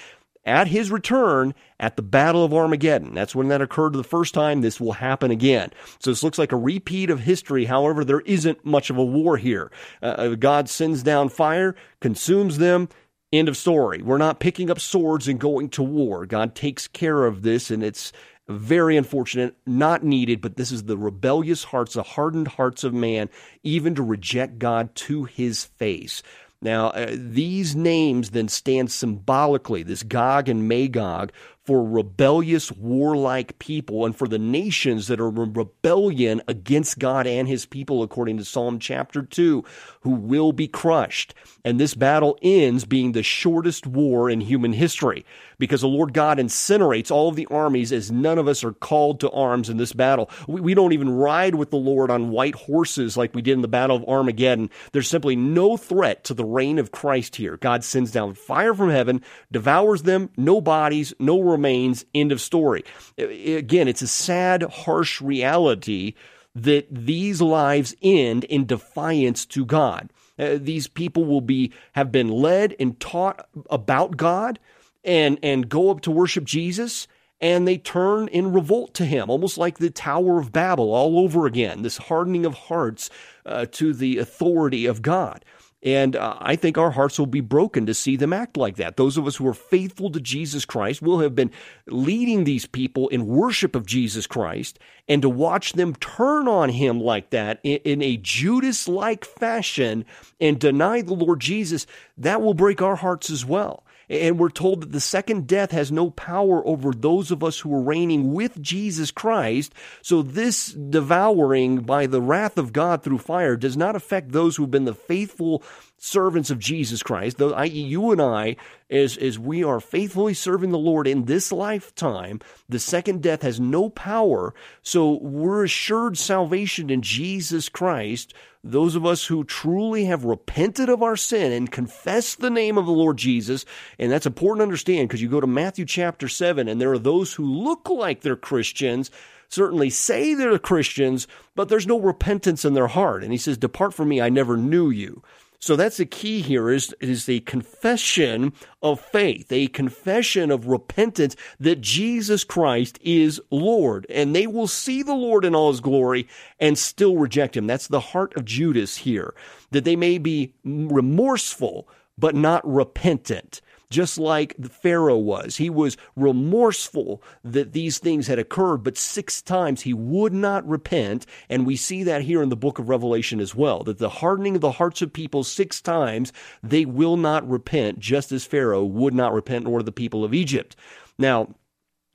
at 0.46 0.68
his 0.68 0.92
return 0.92 1.54
at 1.80 1.96
the 1.96 2.02
Battle 2.02 2.44
of 2.44 2.54
Armageddon. 2.54 3.14
That's 3.14 3.36
when 3.36 3.50
that 3.50 3.62
occurred 3.62 3.94
the 3.94 4.04
first 4.04 4.34
time. 4.34 4.62
This 4.62 4.80
will 4.80 4.94
happen 4.94 5.32
again. 5.32 5.72
So 6.00 6.12
this 6.12 6.24
looks 6.24 6.40
like 6.40 6.52
a 6.52 6.58
repeat 6.58 7.10
of 7.10 7.20
history. 7.20 7.66
However, 7.66 8.04
there 8.04 8.22
isn't 8.22 8.66
much 8.66 8.90
of 8.90 8.98
a 8.98 9.06
war 9.06 9.38
here. 9.38 9.72
Uh, 10.02 10.06
uh, 10.06 10.36
God 10.36 10.70
sends 10.70 11.04
down 11.04 11.30
fire, 11.30 11.76
consumes 12.00 12.58
them. 12.58 12.90
End 13.34 13.48
of 13.48 13.56
story. 13.56 14.02
We're 14.02 14.18
not 14.18 14.42
picking 14.42 14.70
up 14.70 14.80
swords 14.80 15.28
and 15.28 15.40
going 15.40 15.70
to 15.70 15.84
war. 15.84 16.26
God 16.26 16.54
takes 16.54 16.88
care 16.88 17.26
of 17.26 17.44
this, 17.44 17.72
and 17.72 17.82
it's 17.82 18.12
very 18.50 18.98
unfortunate, 18.98 19.56
not 19.66 20.04
needed, 20.04 20.42
but 20.42 20.58
this 20.58 20.72
is 20.72 20.84
the 20.84 20.98
rebellious 20.98 21.64
hearts, 21.64 21.94
the 21.94 22.04
hardened 22.04 22.50
hearts 22.50 22.84
of 22.84 22.94
man, 22.94 23.30
even 23.64 23.96
to 23.96 24.04
reject 24.04 24.60
God 24.60 24.94
to 24.96 25.24
his 25.24 25.64
face. 25.64 26.22
Now, 26.62 26.90
uh, 26.90 27.16
these 27.16 27.76
names 27.76 28.32
then 28.32 28.48
stand 28.48 28.92
symbolically, 28.92 29.82
this 29.84 30.04
Gog 30.04 30.48
and 30.48 30.68
Magog, 30.68 31.32
for 31.66 31.84
rebellious, 31.84 32.72
warlike 32.72 33.60
people 33.60 34.06
and 34.06 34.16
for 34.16 34.28
the 34.28 34.40
nations 34.40 35.08
that 35.08 35.20
are 35.20 35.30
in 35.30 35.54
rebellion 35.54 36.42
against 36.48 36.98
God 36.98 37.28
and 37.28 37.48
his 37.48 37.66
people, 37.66 38.02
according 38.02 38.38
to 38.38 38.46
Psalm 38.46 38.80
chapter 38.80 39.22
2, 39.22 39.64
who 40.02 40.10
will 40.10 40.54
be 40.54 40.68
crushed. 40.68 41.36
And 41.64 41.80
this 41.80 41.94
battle 41.94 42.38
ends 42.42 42.86
being 42.86 43.12
the 43.12 43.22
shortest 43.22 43.86
war 43.86 44.30
in 44.30 44.42
human 44.42 44.74
history 44.74 45.26
because 45.60 45.82
the 45.82 45.88
Lord 45.88 46.14
God 46.14 46.40
incinerates 46.40 47.12
all 47.12 47.30
of 47.30 47.36
the 47.36 47.46
armies 47.52 47.92
as 47.92 48.12
none 48.12 48.40
of 48.40 48.48
us 48.48 48.64
are 48.64 48.74
called 48.74 49.20
to 49.20 49.30
arms 49.30 49.70
in 49.70 49.78
this 49.78 49.94
battle. 49.94 50.32
We, 50.48 50.60
we 50.60 50.74
don't 50.74 50.94
even 50.94 51.12
ride 51.12 51.54
with 51.54 51.70
the 51.70 51.78
Lord 51.78 52.10
on 52.10 52.32
white 52.32 52.56
horses 52.56 53.16
like 53.16 53.36
we 53.36 53.44
did 53.44 53.54
in 53.54 53.62
the 53.62 53.68
Battle 53.68 53.96
of 53.96 54.04
Armageddon. 54.06 54.72
There's 54.92 55.08
simply 55.08 55.36
no 55.36 55.78
threat 55.78 56.24
to 56.24 56.34
the 56.34 56.44
reign 56.44 56.80
of 56.80 56.92
Christ 56.92 57.36
here. 57.36 57.58
God 57.58 57.84
sends 57.84 58.10
down 58.10 58.34
fire 58.34 58.74
from 58.74 58.90
heaven, 58.90 59.22
devours 59.52 60.02
them, 60.02 60.32
no 60.36 60.62
bodies, 60.62 61.14
no 61.20 61.51
remains, 61.52 62.06
end 62.14 62.32
of 62.32 62.42
story. 62.42 62.84
Again, 63.18 63.88
it's 63.88 64.02
a 64.02 64.08
sad, 64.08 64.64
harsh 64.64 65.22
reality 65.22 66.14
that 66.56 66.88
these 66.90 67.42
lives 67.42 67.96
end 68.02 68.44
in 68.46 68.66
defiance 68.66 69.46
to 69.48 69.66
God. 69.66 70.12
Uh, 70.38 70.58
these 70.60 70.88
people 70.88 71.26
will 71.26 71.42
be 71.42 71.72
have 71.94 72.12
been 72.12 72.30
led 72.30 72.76
and 72.80 73.00
taught 73.00 73.48
about 73.70 74.18
God 74.18 74.60
and 75.04 75.38
and 75.44 75.70
go 75.70 75.92
up 75.92 76.02
to 76.02 76.12
worship 76.12 76.44
Jesus 76.44 77.08
and 77.42 77.68
they 77.68 77.78
turn 77.78 78.28
in 78.28 78.54
revolt 78.54 78.94
to 78.94 79.06
him, 79.06 79.30
almost 79.30 79.58
like 79.58 79.80
the 79.80 79.90
Tower 79.90 80.40
of 80.40 80.52
Babel 80.52 80.94
all 80.94 81.20
over 81.20 81.48
again, 81.48 81.82
this 81.82 81.98
hardening 81.98 82.46
of 82.46 82.54
hearts 82.54 83.10
uh, 83.46 83.66
to 83.72 83.94
the 83.94 84.20
authority 84.20 84.86
of 84.86 85.02
God. 85.02 85.44
And 85.84 86.16
uh, 86.16 86.38
I 86.40 86.56
think 86.56 86.78
our 86.78 86.92
hearts 86.92 87.18
will 87.18 87.26
be 87.26 87.42
broken 87.42 87.88
to 87.88 87.94
see 87.94 88.16
them 88.16 88.34
act 88.34 88.56
like 88.56 88.76
that. 88.76 88.98
Those 88.98 89.18
of 89.18 89.26
us 89.26 89.38
who 89.38 89.48
are 89.48 89.54
faithful 89.54 90.12
to 90.12 90.20
Jesus 90.20 90.64
Christ 90.64 91.02
will 91.02 91.20
have 91.22 91.34
been 91.34 91.50
leading 91.88 92.44
these 92.44 92.68
people 92.68 93.08
in 93.08 93.26
worship 93.26 93.76
of 93.76 93.88
Jesus 93.88 94.28
Christ, 94.28 94.78
and 95.08 95.24
to 95.24 95.30
watch 95.30 95.74
them 95.74 95.96
turn 95.96 96.48
on 96.48 96.70
him 96.70 97.00
like 97.00 97.32
that 97.32 97.60
in, 97.64 97.80
in 97.84 98.02
a 98.04 98.18
Judas 98.18 98.88
like 98.88 99.26
fashion 99.26 100.06
and 100.40 100.60
deny 100.60 101.02
the 101.02 101.16
Lord 101.16 101.40
Jesus, 101.40 101.88
that 102.16 102.42
will 102.42 102.54
break 102.54 102.82
our 102.82 102.98
hearts 102.98 103.32
as 103.32 103.44
well. 103.44 103.84
And 104.10 104.40
we're 104.40 104.50
told 104.50 104.82
that 104.82 104.92
the 104.92 105.00
second 105.00 105.48
death 105.48 105.72
has 105.72 105.92
no 105.92 106.10
power 106.10 106.66
over 106.68 106.92
those 106.92 107.32
of 107.32 107.44
us 107.44 107.60
who 107.60 107.74
are 107.74 107.82
reigning 107.82 108.34
with 108.34 108.62
Jesus 108.62 109.12
Christ. 109.12 109.74
So 110.02 110.22
this 110.22 110.74
devouring 110.74 111.82
by 111.82 112.08
the 112.08 112.22
wrath 112.22 112.58
of 112.58 112.74
God 112.74 113.04
through 113.04 113.20
fire 113.20 113.56
does 113.56 113.78
not 113.78 113.96
affect 113.96 114.32
those 114.32 114.56
who've 114.56 114.70
been 114.70 114.86
the 114.86 114.94
faithful 114.94 115.64
servants 115.98 116.50
of 116.50 116.58
Jesus 116.58 117.04
Christ, 117.04 117.38
though 117.38 117.54
i.e. 117.54 117.68
you 117.68 118.12
and 118.12 118.20
I, 118.20 118.56
as, 118.90 119.18
as 119.18 119.38
we 119.38 119.64
are 119.64 119.80
faithfully 119.80 120.34
serving 120.34 120.72
the 120.72 120.78
Lord 120.80 121.08
in 121.08 121.26
this 121.26 121.52
lifetime, 121.52 122.42
the 122.68 122.80
second 122.80 123.22
death 123.22 123.44
has 123.44 123.60
no 123.60 123.90
power. 123.90 124.54
So 124.82 125.20
we're 125.22 125.64
assured 125.64 126.18
salvation 126.18 126.90
in 126.90 127.04
Jesus 127.04 127.70
Christ. 127.70 128.34
Those 128.64 128.96
of 128.96 129.06
us 129.06 129.26
who 129.26 129.44
truly 129.44 130.06
have 130.06 130.24
repented 130.24 130.88
of 130.88 131.02
our 131.02 131.16
sin 131.16 131.52
and 131.52 131.72
confessed 131.72 132.40
the 132.40 132.52
name 132.52 132.78
of 132.78 132.86
the 132.86 132.92
Lord 132.92 133.18
Jesus, 133.18 133.66
and 133.98 134.12
that's 134.12 134.28
important 134.28 134.60
to 134.60 134.64
understand 134.64 135.08
because 135.08 135.22
you 135.22 135.30
go 135.30 135.42
to 135.42 135.48
Matthew 135.48 135.86
chapter 135.86 136.28
7, 136.28 136.68
and 136.68 136.80
there 136.80 136.92
are 136.92 137.00
those 137.00 137.34
who 137.34 137.46
look 137.46 137.90
like 137.90 138.22
they're 138.22 138.36
Christians 138.36 139.10
certainly 139.52 139.90
say 139.90 140.34
they're 140.34 140.58
Christians, 140.58 141.28
but 141.56 141.70
there's 141.70 141.88
no 141.88 142.00
repentance 142.00 142.66
in 142.66 142.74
their 142.74 142.88
heart. 142.88 143.24
And 143.24 143.32
he 143.32 143.38
says, 143.38 143.58
Depart 143.58 143.94
from 143.94 144.10
me, 144.10 144.22
I 144.22 144.30
never 144.30 144.58
knew 144.58 144.90
you. 144.90 145.22
So 145.62 145.76
that's 145.76 145.98
the 145.98 146.08
key 146.08 146.42
here 146.42 146.72
is, 146.72 146.94
is 147.00 147.30
a 147.30 147.40
confession 147.42 148.54
of 148.82 149.00
faith, 149.00 149.52
a 149.52 149.68
confession 149.68 150.50
of 150.50 150.66
repentance 150.66 151.36
that 151.60 151.82
Jesus 151.82 152.44
Christ 152.44 152.98
is 153.04 153.40
Lord. 153.52 154.08
And 154.10 154.36
they 154.36 154.48
will 154.48 154.68
see 154.68 155.04
the 155.04 155.14
Lord 155.14 155.46
in 155.46 155.54
all 155.54 155.72
his 155.72 155.80
glory 155.80 156.28
and 156.60 156.80
still 156.80 157.16
reject 157.18 157.56
him. 157.56 157.68
That's 157.68 157.88
the 157.88 158.00
heart 158.00 158.36
of 158.36 158.46
Judas 158.46 158.98
here, 158.98 159.36
that 159.70 159.86
they 159.86 159.96
may 159.96 160.18
be 160.18 160.56
remorseful, 160.64 161.88
but 162.18 162.34
not 162.34 162.68
repentant 162.68 163.62
just 163.92 164.18
like 164.18 164.56
Pharaoh 164.66 165.18
was. 165.18 165.58
He 165.58 165.70
was 165.70 165.98
remorseful 166.16 167.22
that 167.44 167.74
these 167.74 168.00
things 168.00 168.26
had 168.26 168.40
occurred, 168.40 168.78
but 168.78 168.98
six 168.98 169.42
times 169.42 169.82
he 169.82 169.94
would 169.94 170.34
not 170.34 170.68
repent. 170.68 171.28
And 171.50 171.68
we 171.68 171.76
see 171.76 172.04
that 172.04 172.24
here 172.24 172.42
in 172.42 172.50
the 172.50 172.56
book 172.56 172.80
of 172.80 172.90
Revelation 172.90 173.40
as 173.40 173.54
well, 173.54 173.84
that 173.84 174.00
the 174.00 174.10
hardening 174.10 174.56
of 174.56 174.62
the 174.62 174.72
hearts 174.72 175.02
of 175.04 175.14
people 175.14 175.44
six 175.44 175.82
times, 175.82 176.34
they 176.64 176.86
will 176.86 177.18
not 177.18 177.48
repent, 177.48 178.00
just 178.00 178.32
as 178.32 178.46
Pharaoh 178.46 178.86
would 178.86 179.14
not 179.14 179.34
repent, 179.34 179.66
nor 179.66 179.84
the 179.84 179.92
people 179.92 180.24
of 180.24 180.34
Egypt. 180.34 180.76
Now, 181.20 181.54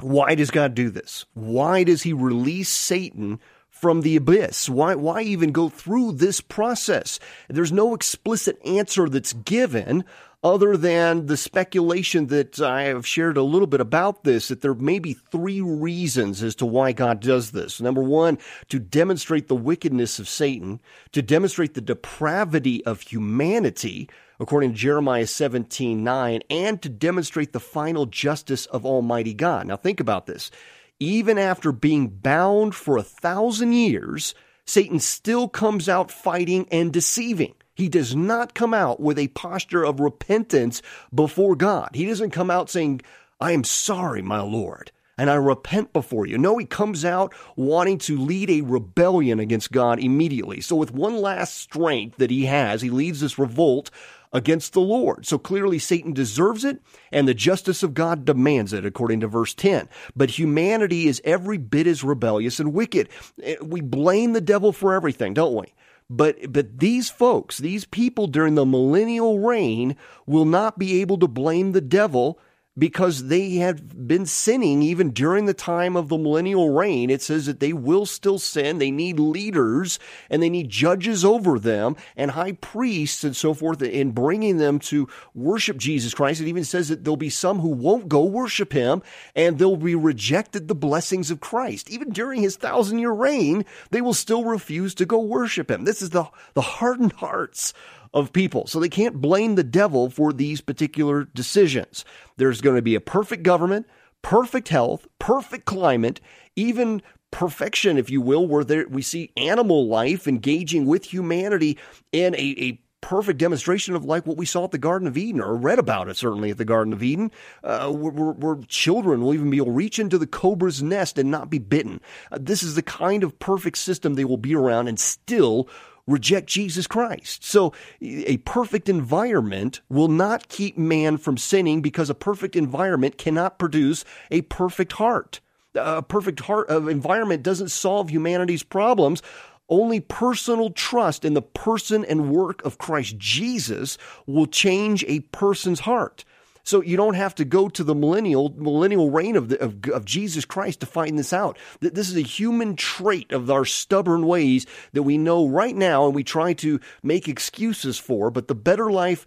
why 0.00 0.34
does 0.34 0.50
God 0.50 0.74
do 0.74 0.90
this? 0.90 1.24
Why 1.34 1.84
does 1.84 2.02
he 2.02 2.12
release 2.12 2.68
Satan 2.68 3.38
from 3.70 4.00
the 4.00 4.16
abyss? 4.16 4.68
Why, 4.68 4.94
why 4.94 5.22
even 5.22 5.52
go 5.52 5.68
through 5.68 6.12
this 6.12 6.40
process? 6.40 7.18
There's 7.48 7.72
no 7.72 7.94
explicit 7.94 8.58
answer 8.64 9.08
that's 9.08 9.34
given 9.34 10.04
other 10.46 10.76
than 10.76 11.26
the 11.26 11.36
speculation 11.36 12.28
that 12.28 12.60
I 12.60 12.84
have 12.84 13.04
shared 13.04 13.36
a 13.36 13.42
little 13.42 13.66
bit 13.66 13.80
about 13.80 14.22
this, 14.22 14.46
that 14.46 14.60
there 14.60 14.74
may 14.74 15.00
be 15.00 15.12
three 15.12 15.60
reasons 15.60 16.40
as 16.40 16.54
to 16.56 16.66
why 16.66 16.92
God 16.92 17.18
does 17.18 17.50
this. 17.50 17.80
Number 17.80 18.00
one, 18.00 18.38
to 18.68 18.78
demonstrate 18.78 19.48
the 19.48 19.56
wickedness 19.56 20.20
of 20.20 20.28
Satan, 20.28 20.80
to 21.10 21.20
demonstrate 21.20 21.74
the 21.74 21.80
depravity 21.80 22.84
of 22.86 23.00
humanity, 23.00 24.08
according 24.38 24.70
to 24.70 24.78
Jeremiah 24.78 25.26
17 25.26 26.04
9, 26.04 26.40
and 26.48 26.80
to 26.80 26.88
demonstrate 26.88 27.52
the 27.52 27.58
final 27.58 28.06
justice 28.06 28.66
of 28.66 28.86
Almighty 28.86 29.34
God. 29.34 29.66
Now, 29.66 29.76
think 29.76 29.98
about 29.98 30.26
this. 30.26 30.52
Even 31.00 31.38
after 31.38 31.72
being 31.72 32.06
bound 32.06 32.76
for 32.76 32.96
a 32.96 33.02
thousand 33.02 33.72
years, 33.72 34.32
Satan 34.64 35.00
still 35.00 35.48
comes 35.48 35.88
out 35.88 36.12
fighting 36.12 36.68
and 36.70 36.92
deceiving. 36.92 37.54
He 37.76 37.88
does 37.88 38.16
not 38.16 38.54
come 38.54 38.74
out 38.74 38.98
with 38.98 39.18
a 39.18 39.28
posture 39.28 39.84
of 39.84 40.00
repentance 40.00 40.80
before 41.14 41.54
God. 41.54 41.90
He 41.92 42.06
doesn't 42.06 42.30
come 42.30 42.50
out 42.50 42.70
saying, 42.70 43.02
I 43.38 43.52
am 43.52 43.64
sorry, 43.64 44.22
my 44.22 44.40
Lord, 44.40 44.90
and 45.18 45.28
I 45.28 45.34
repent 45.34 45.92
before 45.92 46.26
you. 46.26 46.38
No, 46.38 46.56
he 46.56 46.64
comes 46.64 47.04
out 47.04 47.34
wanting 47.54 47.98
to 47.98 48.18
lead 48.18 48.48
a 48.48 48.62
rebellion 48.62 49.38
against 49.38 49.72
God 49.72 50.00
immediately. 50.00 50.62
So, 50.62 50.74
with 50.74 50.94
one 50.94 51.18
last 51.18 51.54
strength 51.54 52.16
that 52.16 52.30
he 52.30 52.46
has, 52.46 52.80
he 52.80 52.88
leads 52.88 53.20
this 53.20 53.38
revolt 53.38 53.90
against 54.32 54.72
the 54.72 54.80
Lord. 54.80 55.24
So 55.24 55.38
clearly 55.38 55.78
Satan 55.78 56.12
deserves 56.12 56.64
it 56.64 56.82
and 57.12 57.26
the 57.26 57.34
justice 57.34 57.82
of 57.82 57.94
God 57.94 58.24
demands 58.24 58.72
it, 58.72 58.84
according 58.84 59.20
to 59.20 59.28
verse 59.28 59.54
10. 59.54 59.88
But 60.14 60.38
humanity 60.38 61.06
is 61.06 61.22
every 61.24 61.58
bit 61.58 61.86
as 61.86 62.04
rebellious 62.04 62.60
and 62.60 62.74
wicked. 62.74 63.08
Eh, 63.42 63.56
we 63.62 63.80
blame 63.80 64.32
the 64.32 64.40
devil 64.40 64.72
for 64.72 64.94
everything, 64.94 65.32
don't 65.32 65.54
we? 65.54 65.72
But 66.08 66.52
but 66.52 66.78
these 66.78 67.10
folks, 67.10 67.58
these 67.58 67.84
people 67.84 68.26
during 68.26 68.54
the 68.54 68.66
millennial 68.66 69.40
reign 69.40 69.96
will 70.24 70.44
not 70.44 70.78
be 70.78 71.00
able 71.00 71.18
to 71.18 71.28
blame 71.28 71.72
the 71.72 71.80
devil 71.80 72.38
because 72.78 73.28
they 73.28 73.54
had 73.54 74.06
been 74.06 74.26
sinning 74.26 74.82
even 74.82 75.10
during 75.10 75.46
the 75.46 75.54
time 75.54 75.96
of 75.96 76.08
the 76.08 76.18
millennial 76.18 76.70
reign. 76.70 77.08
It 77.08 77.22
says 77.22 77.46
that 77.46 77.60
they 77.60 77.72
will 77.72 78.04
still 78.04 78.38
sin. 78.38 78.78
They 78.78 78.90
need 78.90 79.18
leaders 79.18 79.98
and 80.28 80.42
they 80.42 80.50
need 80.50 80.68
judges 80.68 81.24
over 81.24 81.58
them 81.58 81.96
and 82.16 82.32
high 82.32 82.52
priests 82.52 83.24
and 83.24 83.34
so 83.34 83.54
forth 83.54 83.80
in 83.82 84.10
bringing 84.10 84.58
them 84.58 84.78
to 84.80 85.08
worship 85.34 85.78
Jesus 85.78 86.12
Christ. 86.12 86.40
It 86.40 86.48
even 86.48 86.64
says 86.64 86.88
that 86.88 87.04
there'll 87.04 87.16
be 87.16 87.30
some 87.30 87.60
who 87.60 87.70
won't 87.70 88.08
go 88.08 88.24
worship 88.24 88.72
him 88.72 89.02
and 89.34 89.58
they'll 89.58 89.76
be 89.76 89.94
rejected 89.94 90.68
the 90.68 90.74
blessings 90.74 91.30
of 91.30 91.40
Christ. 91.40 91.90
Even 91.90 92.10
during 92.10 92.42
his 92.42 92.56
thousand 92.56 92.98
year 92.98 93.12
reign, 93.12 93.64
they 93.90 94.02
will 94.02 94.14
still 94.14 94.44
refuse 94.44 94.94
to 94.96 95.06
go 95.06 95.18
worship 95.18 95.70
him. 95.70 95.84
This 95.84 96.02
is 96.02 96.10
the, 96.10 96.26
the 96.54 96.60
hardened 96.60 97.12
hearts 97.12 97.72
of 98.12 98.32
people. 98.32 98.66
So 98.66 98.80
they 98.80 98.88
can't 98.88 99.20
blame 99.20 99.54
the 99.54 99.64
devil 99.64 100.10
for 100.10 100.32
these 100.32 100.60
particular 100.60 101.24
decisions. 101.24 102.04
There's 102.36 102.60
going 102.60 102.76
to 102.76 102.82
be 102.82 102.94
a 102.94 103.00
perfect 103.00 103.42
government, 103.42 103.86
perfect 104.22 104.68
health, 104.68 105.06
perfect 105.18 105.64
climate, 105.64 106.20
even 106.56 107.02
perfection, 107.30 107.98
if 107.98 108.10
you 108.10 108.20
will, 108.20 108.46
where 108.46 108.64
there, 108.64 108.86
we 108.88 109.02
see 109.02 109.32
animal 109.36 109.86
life 109.86 110.26
engaging 110.26 110.86
with 110.86 111.04
humanity 111.04 111.78
in 112.12 112.34
a, 112.34 112.54
a 112.58 112.80
perfect 113.06 113.38
demonstration 113.38 113.94
of 113.94 114.04
like 114.04 114.26
what 114.26 114.36
we 114.36 114.44
saw 114.44 114.64
at 114.64 114.72
the 114.72 114.78
Garden 114.78 115.06
of 115.06 115.16
Eden, 115.16 115.40
or 115.40 115.54
read 115.54 115.78
about 115.78 116.08
it 116.08 116.16
certainly 116.16 116.50
at 116.50 116.58
the 116.58 116.64
Garden 116.64 116.92
of 116.92 117.02
Eden, 117.02 117.30
uh, 117.62 117.88
where, 117.88 118.32
where, 118.32 118.56
children 118.66 119.20
will 119.20 119.34
even 119.34 119.50
be 119.50 119.58
able 119.58 119.66
to 119.66 119.72
reach 119.72 119.98
into 119.98 120.18
the 120.18 120.26
cobra's 120.26 120.82
nest 120.82 121.18
and 121.18 121.30
not 121.30 121.48
be 121.48 121.58
bitten. 121.58 122.00
Uh, 122.32 122.38
this 122.40 122.62
is 122.62 122.74
the 122.74 122.82
kind 122.82 123.22
of 123.22 123.38
perfect 123.38 123.78
system 123.78 124.14
they 124.14 124.24
will 124.24 124.36
be 124.36 124.56
around 124.56 124.88
and 124.88 124.98
still 124.98 125.68
reject 126.06 126.48
Jesus 126.48 126.86
Christ. 126.86 127.44
So 127.44 127.72
a 128.00 128.36
perfect 128.38 128.88
environment 128.88 129.80
will 129.88 130.08
not 130.08 130.48
keep 130.48 130.78
man 130.78 131.16
from 131.16 131.36
sinning 131.36 131.82
because 131.82 132.08
a 132.10 132.14
perfect 132.14 132.56
environment 132.56 133.18
cannot 133.18 133.58
produce 133.58 134.04
a 134.30 134.42
perfect 134.42 134.92
heart. 134.92 135.40
A 135.74 136.02
perfect 136.02 136.40
heart 136.40 136.68
of 136.68 136.88
environment 136.88 137.42
doesn't 137.42 137.70
solve 137.70 138.10
humanity's 138.10 138.62
problems. 138.62 139.22
Only 139.68 140.00
personal 140.00 140.70
trust 140.70 141.24
in 141.24 141.34
the 141.34 141.42
person 141.42 142.04
and 142.04 142.30
work 142.30 142.64
of 142.64 142.78
Christ 142.78 143.18
Jesus 143.18 143.98
will 144.26 144.46
change 144.46 145.04
a 145.08 145.20
person's 145.20 145.80
heart. 145.80 146.24
So 146.66 146.82
you 146.82 146.96
don't 146.96 147.14
have 147.14 147.34
to 147.36 147.44
go 147.44 147.68
to 147.68 147.84
the 147.84 147.94
millennial 147.94 148.52
millennial 148.56 149.08
reign 149.08 149.36
of, 149.36 149.48
the, 149.48 149.62
of, 149.62 149.78
of 149.92 150.04
Jesus 150.04 150.44
Christ 150.44 150.80
to 150.80 150.86
find 150.86 151.16
this 151.16 151.32
out. 151.32 151.56
That 151.80 151.94
this 151.94 152.10
is 152.10 152.16
a 152.16 152.22
human 152.22 152.74
trait 152.74 153.30
of 153.30 153.50
our 153.50 153.64
stubborn 153.64 154.26
ways 154.26 154.66
that 154.92 155.04
we 155.04 155.16
know 155.16 155.46
right 155.46 155.76
now 155.76 156.06
and 156.06 156.14
we 156.14 156.24
try 156.24 156.54
to 156.54 156.80
make 157.04 157.28
excuses 157.28 157.98
for. 157.98 158.32
But 158.32 158.48
the 158.48 158.56
better 158.56 158.90
life 158.90 159.24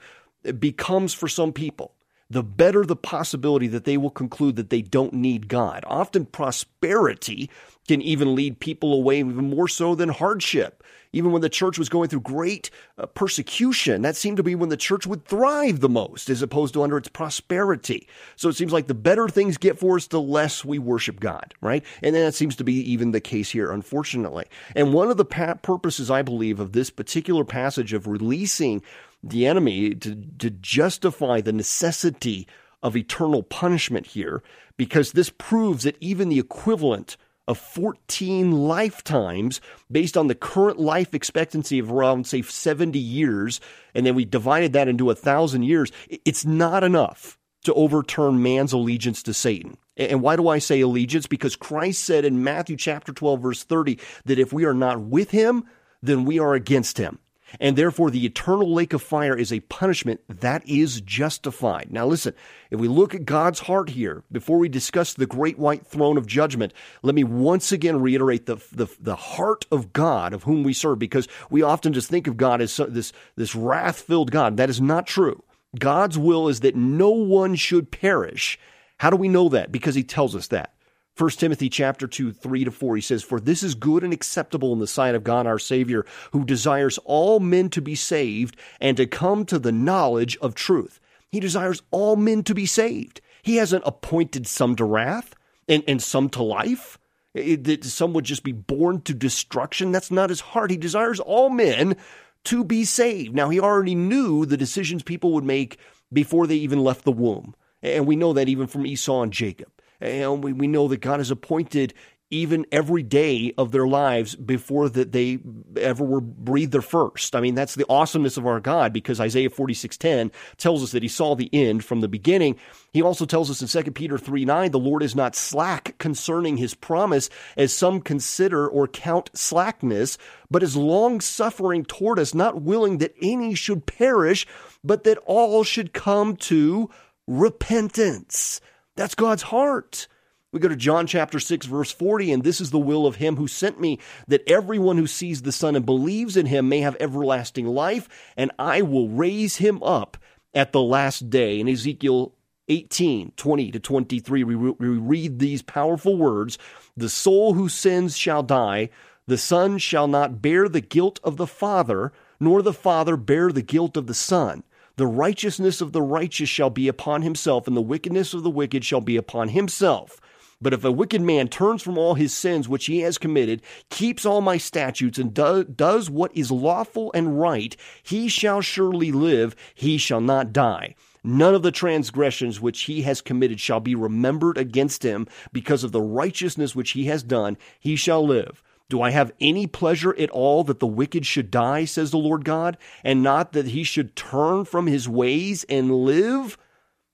becomes 0.59 1.13
for 1.13 1.29
some 1.29 1.53
people 1.53 1.93
the 2.29 2.43
better 2.43 2.85
the 2.85 2.95
possibility 2.95 3.67
that 3.67 3.85
they 3.85 3.97
will 3.97 4.11
conclude 4.11 4.55
that 4.55 4.69
they 4.69 4.83
don't 4.83 5.13
need 5.13 5.47
God. 5.47 5.83
Often 5.87 6.27
prosperity 6.27 7.49
can 7.89 8.01
even 8.03 8.35
lead 8.35 8.59
people 8.59 8.93
away 8.93 9.17
even 9.17 9.49
more 9.49 9.67
so 9.67 9.95
than 9.95 10.09
hardship. 10.09 10.83
Even 11.11 11.31
when 11.31 11.41
the 11.41 11.49
church 11.49 11.79
was 11.79 11.89
going 11.89 12.07
through 12.07 12.19
great 12.19 12.69
uh, 12.99 13.07
persecution, 13.07 14.03
that 14.03 14.15
seemed 14.15 14.37
to 14.37 14.43
be 14.43 14.53
when 14.53 14.69
the 14.69 14.77
church 14.77 15.07
would 15.07 15.25
thrive 15.25 15.79
the 15.79 15.89
most 15.89 16.29
as 16.29 16.43
opposed 16.43 16.75
to 16.75 16.83
under 16.83 16.97
its 16.97 17.07
prosperity. 17.07 18.07
So 18.35 18.47
it 18.47 18.53
seems 18.53 18.71
like 18.71 18.85
the 18.85 18.93
better 18.93 19.27
things 19.27 19.57
get 19.57 19.79
for 19.79 19.95
us, 19.95 20.05
the 20.05 20.21
less 20.21 20.63
we 20.63 20.77
worship 20.77 21.19
God, 21.19 21.55
right? 21.61 21.83
And 22.03 22.13
that 22.13 22.35
seems 22.35 22.55
to 22.57 22.63
be 22.63 22.75
even 22.91 23.09
the 23.09 23.19
case 23.19 23.49
here, 23.49 23.71
unfortunately. 23.71 24.45
And 24.75 24.93
one 24.93 25.09
of 25.09 25.17
the 25.17 25.25
purposes, 25.25 26.11
I 26.11 26.21
believe, 26.21 26.59
of 26.59 26.73
this 26.73 26.91
particular 26.91 27.43
passage 27.43 27.91
of 27.91 28.05
releasing 28.05 28.83
the 29.23 29.47
enemy 29.47 29.95
to, 29.95 30.15
to 30.37 30.51
justify 30.51 31.41
the 31.41 31.53
necessity 31.53 32.47
of 32.83 32.95
eternal 32.95 33.41
punishment 33.41 34.05
here, 34.05 34.43
because 34.77 35.13
this 35.13 35.31
proves 35.31 35.85
that 35.85 35.97
even 35.99 36.29
the 36.29 36.37
equivalent 36.37 37.17
of 37.49 37.57
14 37.57 38.51
lifetimes 38.51 39.59
based 39.91 40.15
on 40.15 40.27
the 40.27 40.35
current 40.35 40.79
life 40.79 41.15
expectancy 41.15 41.79
of 41.79 41.91
around, 41.91 42.27
say, 42.27 42.43
70 42.43 42.99
years, 42.99 43.59
and 43.95 44.05
then 44.05 44.13
we 44.13 44.23
divided 44.23 44.71
that 44.73 44.87
into 44.87 45.09
a 45.09 45.15
thousand 45.15 45.63
years, 45.63 45.91
it's 46.09 46.45
not 46.45 46.83
enough 46.83 47.39
to 47.63 47.73
overturn 47.73 48.43
man's 48.43 48.71
allegiance 48.71 49.23
to 49.23 49.33
Satan. 49.33 49.77
And 49.97 50.21
why 50.21 50.35
do 50.35 50.47
I 50.47 50.59
say 50.59 50.79
allegiance? 50.79 51.25
Because 51.25 51.55
Christ 51.55 52.03
said 52.03 52.23
in 52.23 52.43
Matthew 52.43 52.77
chapter 52.77 53.11
12, 53.11 53.41
verse 53.41 53.63
30, 53.63 53.99
that 54.25 54.39
if 54.39 54.53
we 54.53 54.63
are 54.65 54.75
not 54.75 55.01
with 55.01 55.31
him, 55.31 55.65
then 56.03 56.25
we 56.25 56.37
are 56.37 56.53
against 56.53 56.99
him 56.99 57.17
and 57.59 57.75
therefore 57.75 58.11
the 58.11 58.25
eternal 58.25 58.73
lake 58.73 58.93
of 58.93 59.01
fire 59.01 59.35
is 59.35 59.51
a 59.51 59.59
punishment 59.61 60.21
that 60.27 60.67
is 60.67 61.01
justified. 61.01 61.87
Now, 61.91 62.05
listen, 62.05 62.33
if 62.69 62.79
we 62.79 62.87
look 62.87 63.15
at 63.15 63.25
God's 63.25 63.61
heart 63.61 63.89
here, 63.89 64.23
before 64.31 64.57
we 64.57 64.69
discuss 64.69 65.13
the 65.13 65.25
great 65.25 65.57
white 65.57 65.85
throne 65.85 66.17
of 66.17 66.27
judgment, 66.27 66.73
let 67.01 67.15
me 67.15 67.23
once 67.23 67.71
again 67.71 68.01
reiterate 68.01 68.45
the, 68.45 68.57
the, 68.71 68.87
the 68.99 69.15
heart 69.15 69.65
of 69.71 69.93
God 69.93 70.33
of 70.33 70.43
whom 70.43 70.63
we 70.63 70.73
serve, 70.73 70.99
because 70.99 71.27
we 71.49 71.61
often 71.61 71.93
just 71.93 72.09
think 72.09 72.27
of 72.27 72.37
God 72.37 72.61
as 72.61 72.75
this, 72.89 73.13
this 73.35 73.55
wrath 73.55 74.01
filled 74.01 74.31
God. 74.31 74.57
That 74.57 74.69
is 74.69 74.81
not 74.81 75.07
true. 75.07 75.43
God's 75.77 76.17
will 76.17 76.47
is 76.47 76.61
that 76.61 76.75
no 76.75 77.09
one 77.11 77.55
should 77.55 77.91
perish. 77.91 78.59
How 78.97 79.09
do 79.09 79.15
we 79.15 79.27
know 79.27 79.49
that? 79.49 79.71
Because 79.71 79.95
he 79.95 80.03
tells 80.03 80.35
us 80.35 80.47
that. 80.47 80.73
1 81.19 81.29
Timothy 81.31 81.67
chapter 81.67 82.07
2, 82.07 82.31
3 82.31 82.63
to 82.63 82.71
4, 82.71 82.95
he 82.95 83.01
says, 83.01 83.23
For 83.23 83.41
this 83.41 83.61
is 83.61 83.75
good 83.75 84.05
and 84.05 84.13
acceptable 84.13 84.71
in 84.71 84.79
the 84.79 84.87
sight 84.87 85.15
of 85.15 85.23
God 85.25 85.45
our 85.45 85.59
Savior, 85.59 86.05
who 86.31 86.45
desires 86.45 86.97
all 87.03 87.41
men 87.41 87.69
to 87.71 87.81
be 87.81 87.93
saved 87.93 88.55
and 88.79 88.95
to 88.95 89.05
come 89.05 89.43
to 89.45 89.59
the 89.59 89.73
knowledge 89.73 90.37
of 90.37 90.55
truth. 90.55 91.01
He 91.29 91.41
desires 91.41 91.81
all 91.91 92.15
men 92.15 92.43
to 92.43 92.55
be 92.55 92.65
saved. 92.65 93.19
He 93.43 93.57
hasn't 93.57 93.83
appointed 93.85 94.47
some 94.47 94.77
to 94.77 94.85
wrath 94.85 95.35
and, 95.67 95.83
and 95.89 96.01
some 96.01 96.29
to 96.29 96.43
life. 96.43 96.97
That 97.33 97.83
some 97.83 98.13
would 98.13 98.25
just 98.25 98.43
be 98.43 98.53
born 98.53 99.01
to 99.01 99.13
destruction. 99.13 99.91
That's 99.91 100.11
not 100.11 100.29
his 100.29 100.39
heart. 100.39 100.71
He 100.71 100.77
desires 100.77 101.19
all 101.19 101.49
men 101.49 101.97
to 102.45 102.63
be 102.63 102.85
saved. 102.85 103.35
Now, 103.35 103.49
he 103.49 103.59
already 103.59 103.93
knew 103.93 104.45
the 104.45 104.57
decisions 104.57 105.03
people 105.03 105.33
would 105.33 105.43
make 105.43 105.77
before 106.13 106.47
they 106.47 106.55
even 106.55 106.79
left 106.79 107.03
the 107.03 107.11
womb. 107.11 107.55
And 107.83 108.07
we 108.07 108.15
know 108.15 108.31
that 108.33 108.49
even 108.49 108.67
from 108.67 108.85
Esau 108.85 109.21
and 109.21 109.33
Jacob. 109.33 109.69
And 110.01 110.43
we, 110.43 110.53
we 110.53 110.67
know 110.67 110.87
that 110.87 111.01
God 111.01 111.19
has 111.19 111.31
appointed 111.31 111.93
even 112.31 112.65
every 112.71 113.01
day 113.01 113.53
of 113.57 113.71
their 113.71 113.87
lives 113.87 114.35
before 114.35 114.87
that 114.87 115.11
they 115.11 115.39
ever 115.77 116.03
were 116.03 116.21
breathed 116.21 116.71
their 116.71 116.81
first. 116.81 117.35
I 117.35 117.41
mean, 117.41 117.55
that's 117.55 117.73
the 117.73 117.87
awesomeness 117.89 118.37
of 118.37 118.45
our 118.45 118.59
God 118.59 118.93
because 118.93 119.19
Isaiah 119.19 119.49
46:10 119.49 120.31
tells 120.57 120.83
us 120.83 120.91
that 120.91 121.01
he 121.01 121.09
saw 121.09 121.35
the 121.35 121.49
end 121.51 121.83
from 121.83 122.01
the 122.01 122.07
beginning. 122.07 122.57
He 122.93 123.01
also 123.01 123.25
tells 123.25 123.49
us 123.49 123.61
in 123.61 123.83
2 123.83 123.91
Peter 123.91 124.17
3 124.17 124.45
9, 124.45 124.71
the 124.71 124.79
Lord 124.79 125.01
is 125.01 125.15
not 125.15 125.35
slack 125.35 125.97
concerning 125.97 126.57
his 126.57 126.75
promise, 126.75 127.29
as 127.57 127.73
some 127.73 127.99
consider 127.99 128.67
or 128.67 128.87
count 128.87 129.31
slackness, 129.33 130.17
but 130.51 130.61
is 130.61 130.75
long 130.75 131.21
suffering 131.21 131.83
toward 131.83 132.19
us, 132.19 132.35
not 132.35 132.61
willing 132.61 132.99
that 132.99 133.15
any 133.21 133.55
should 133.55 133.87
perish, 133.87 134.45
but 134.83 135.03
that 135.03 135.17
all 135.25 135.63
should 135.63 135.93
come 135.93 136.35
to 136.35 136.91
repentance. 137.27 138.61
That's 138.99 139.15
God's 139.15 139.43
heart. 139.43 140.09
We 140.51 140.59
go 140.59 140.67
to 140.67 140.75
John 140.75 141.07
chapter 141.07 141.39
6, 141.39 141.67
verse 141.67 141.89
40, 141.89 142.33
and 142.33 142.43
this 142.43 142.59
is 142.59 142.71
the 142.71 142.77
will 142.77 143.07
of 143.07 143.15
him 143.15 143.37
who 143.37 143.47
sent 143.47 143.79
me, 143.79 143.97
that 144.27 144.43
everyone 144.45 144.97
who 144.97 145.07
sees 145.07 145.41
the 145.41 145.53
Son 145.53 145.77
and 145.77 145.85
believes 145.85 146.35
in 146.35 146.47
him 146.47 146.67
may 146.67 146.81
have 146.81 146.97
everlasting 146.99 147.65
life, 147.65 148.09
and 148.35 148.51
I 148.59 148.81
will 148.81 149.07
raise 149.07 149.55
him 149.55 149.81
up 149.83 150.17
at 150.53 150.73
the 150.73 150.81
last 150.81 151.29
day. 151.29 151.61
In 151.61 151.69
Ezekiel 151.69 152.35
18, 152.67 153.31
20 153.37 153.71
to 153.71 153.79
23, 153.79 154.43
we, 154.43 154.55
we 154.57 154.87
read 154.89 155.39
these 155.39 155.61
powerful 155.61 156.17
words 156.17 156.57
The 156.97 157.07
soul 157.07 157.53
who 157.53 157.69
sins 157.69 158.17
shall 158.17 158.43
die, 158.43 158.89
the 159.27 159.37
Son 159.37 159.77
shall 159.77 160.09
not 160.09 160.41
bear 160.41 160.67
the 160.67 160.81
guilt 160.81 161.21
of 161.23 161.37
the 161.37 161.47
Father, 161.47 162.11
nor 162.37 162.61
the 162.61 162.73
Father 162.73 163.15
bear 163.15 163.53
the 163.53 163.61
guilt 163.61 163.95
of 163.95 164.07
the 164.07 164.13
Son. 164.13 164.61
The 164.99 165.07
righteousness 165.07 165.79
of 165.79 165.93
the 165.93 166.01
righteous 166.01 166.49
shall 166.49 166.69
be 166.69 166.89
upon 166.89 167.21
himself, 167.21 167.67
and 167.67 167.77
the 167.77 167.81
wickedness 167.81 168.33
of 168.33 168.43
the 168.43 168.49
wicked 168.49 168.83
shall 168.83 168.99
be 168.99 169.15
upon 169.15 169.47
himself. 169.47 170.19
But 170.61 170.73
if 170.73 170.83
a 170.83 170.91
wicked 170.91 171.21
man 171.21 171.47
turns 171.47 171.81
from 171.81 171.97
all 171.97 172.15
his 172.15 172.33
sins 172.33 172.67
which 172.67 172.87
he 172.87 172.99
has 172.99 173.17
committed, 173.17 173.61
keeps 173.89 174.25
all 174.25 174.41
my 174.41 174.57
statutes, 174.57 175.17
and 175.17 175.33
do, 175.33 175.63
does 175.63 176.09
what 176.09 176.35
is 176.35 176.51
lawful 176.51 177.11
and 177.13 177.39
right, 177.39 177.77
he 178.03 178.27
shall 178.27 178.59
surely 178.59 179.13
live, 179.13 179.55
he 179.73 179.97
shall 179.97 180.19
not 180.19 180.51
die. 180.51 180.95
None 181.23 181.55
of 181.55 181.63
the 181.63 181.71
transgressions 181.71 182.59
which 182.59 182.81
he 182.81 183.03
has 183.03 183.21
committed 183.21 183.61
shall 183.61 183.79
be 183.79 183.95
remembered 183.95 184.57
against 184.57 185.03
him, 185.03 185.27
because 185.53 185.85
of 185.85 185.93
the 185.93 186.01
righteousness 186.01 186.75
which 186.75 186.91
he 186.91 187.05
has 187.05 187.23
done, 187.23 187.55
he 187.79 187.95
shall 187.95 188.27
live. 188.27 188.61
Do 188.89 189.03
I 189.03 189.11
have 189.11 189.31
any 189.39 189.67
pleasure 189.67 190.15
at 190.17 190.31
all 190.31 190.63
that 190.63 190.79
the 190.79 190.87
wicked 190.87 191.25
should 191.25 191.51
die, 191.51 191.85
says 191.85 192.09
the 192.09 192.17
Lord 192.17 192.43
God, 192.43 192.75
and 193.03 193.21
not 193.21 193.53
that 193.53 193.67
he 193.67 193.83
should 193.83 194.15
turn 194.15 194.65
from 194.65 194.87
his 194.87 195.07
ways 195.07 195.63
and 195.69 195.91
live? 195.91 196.57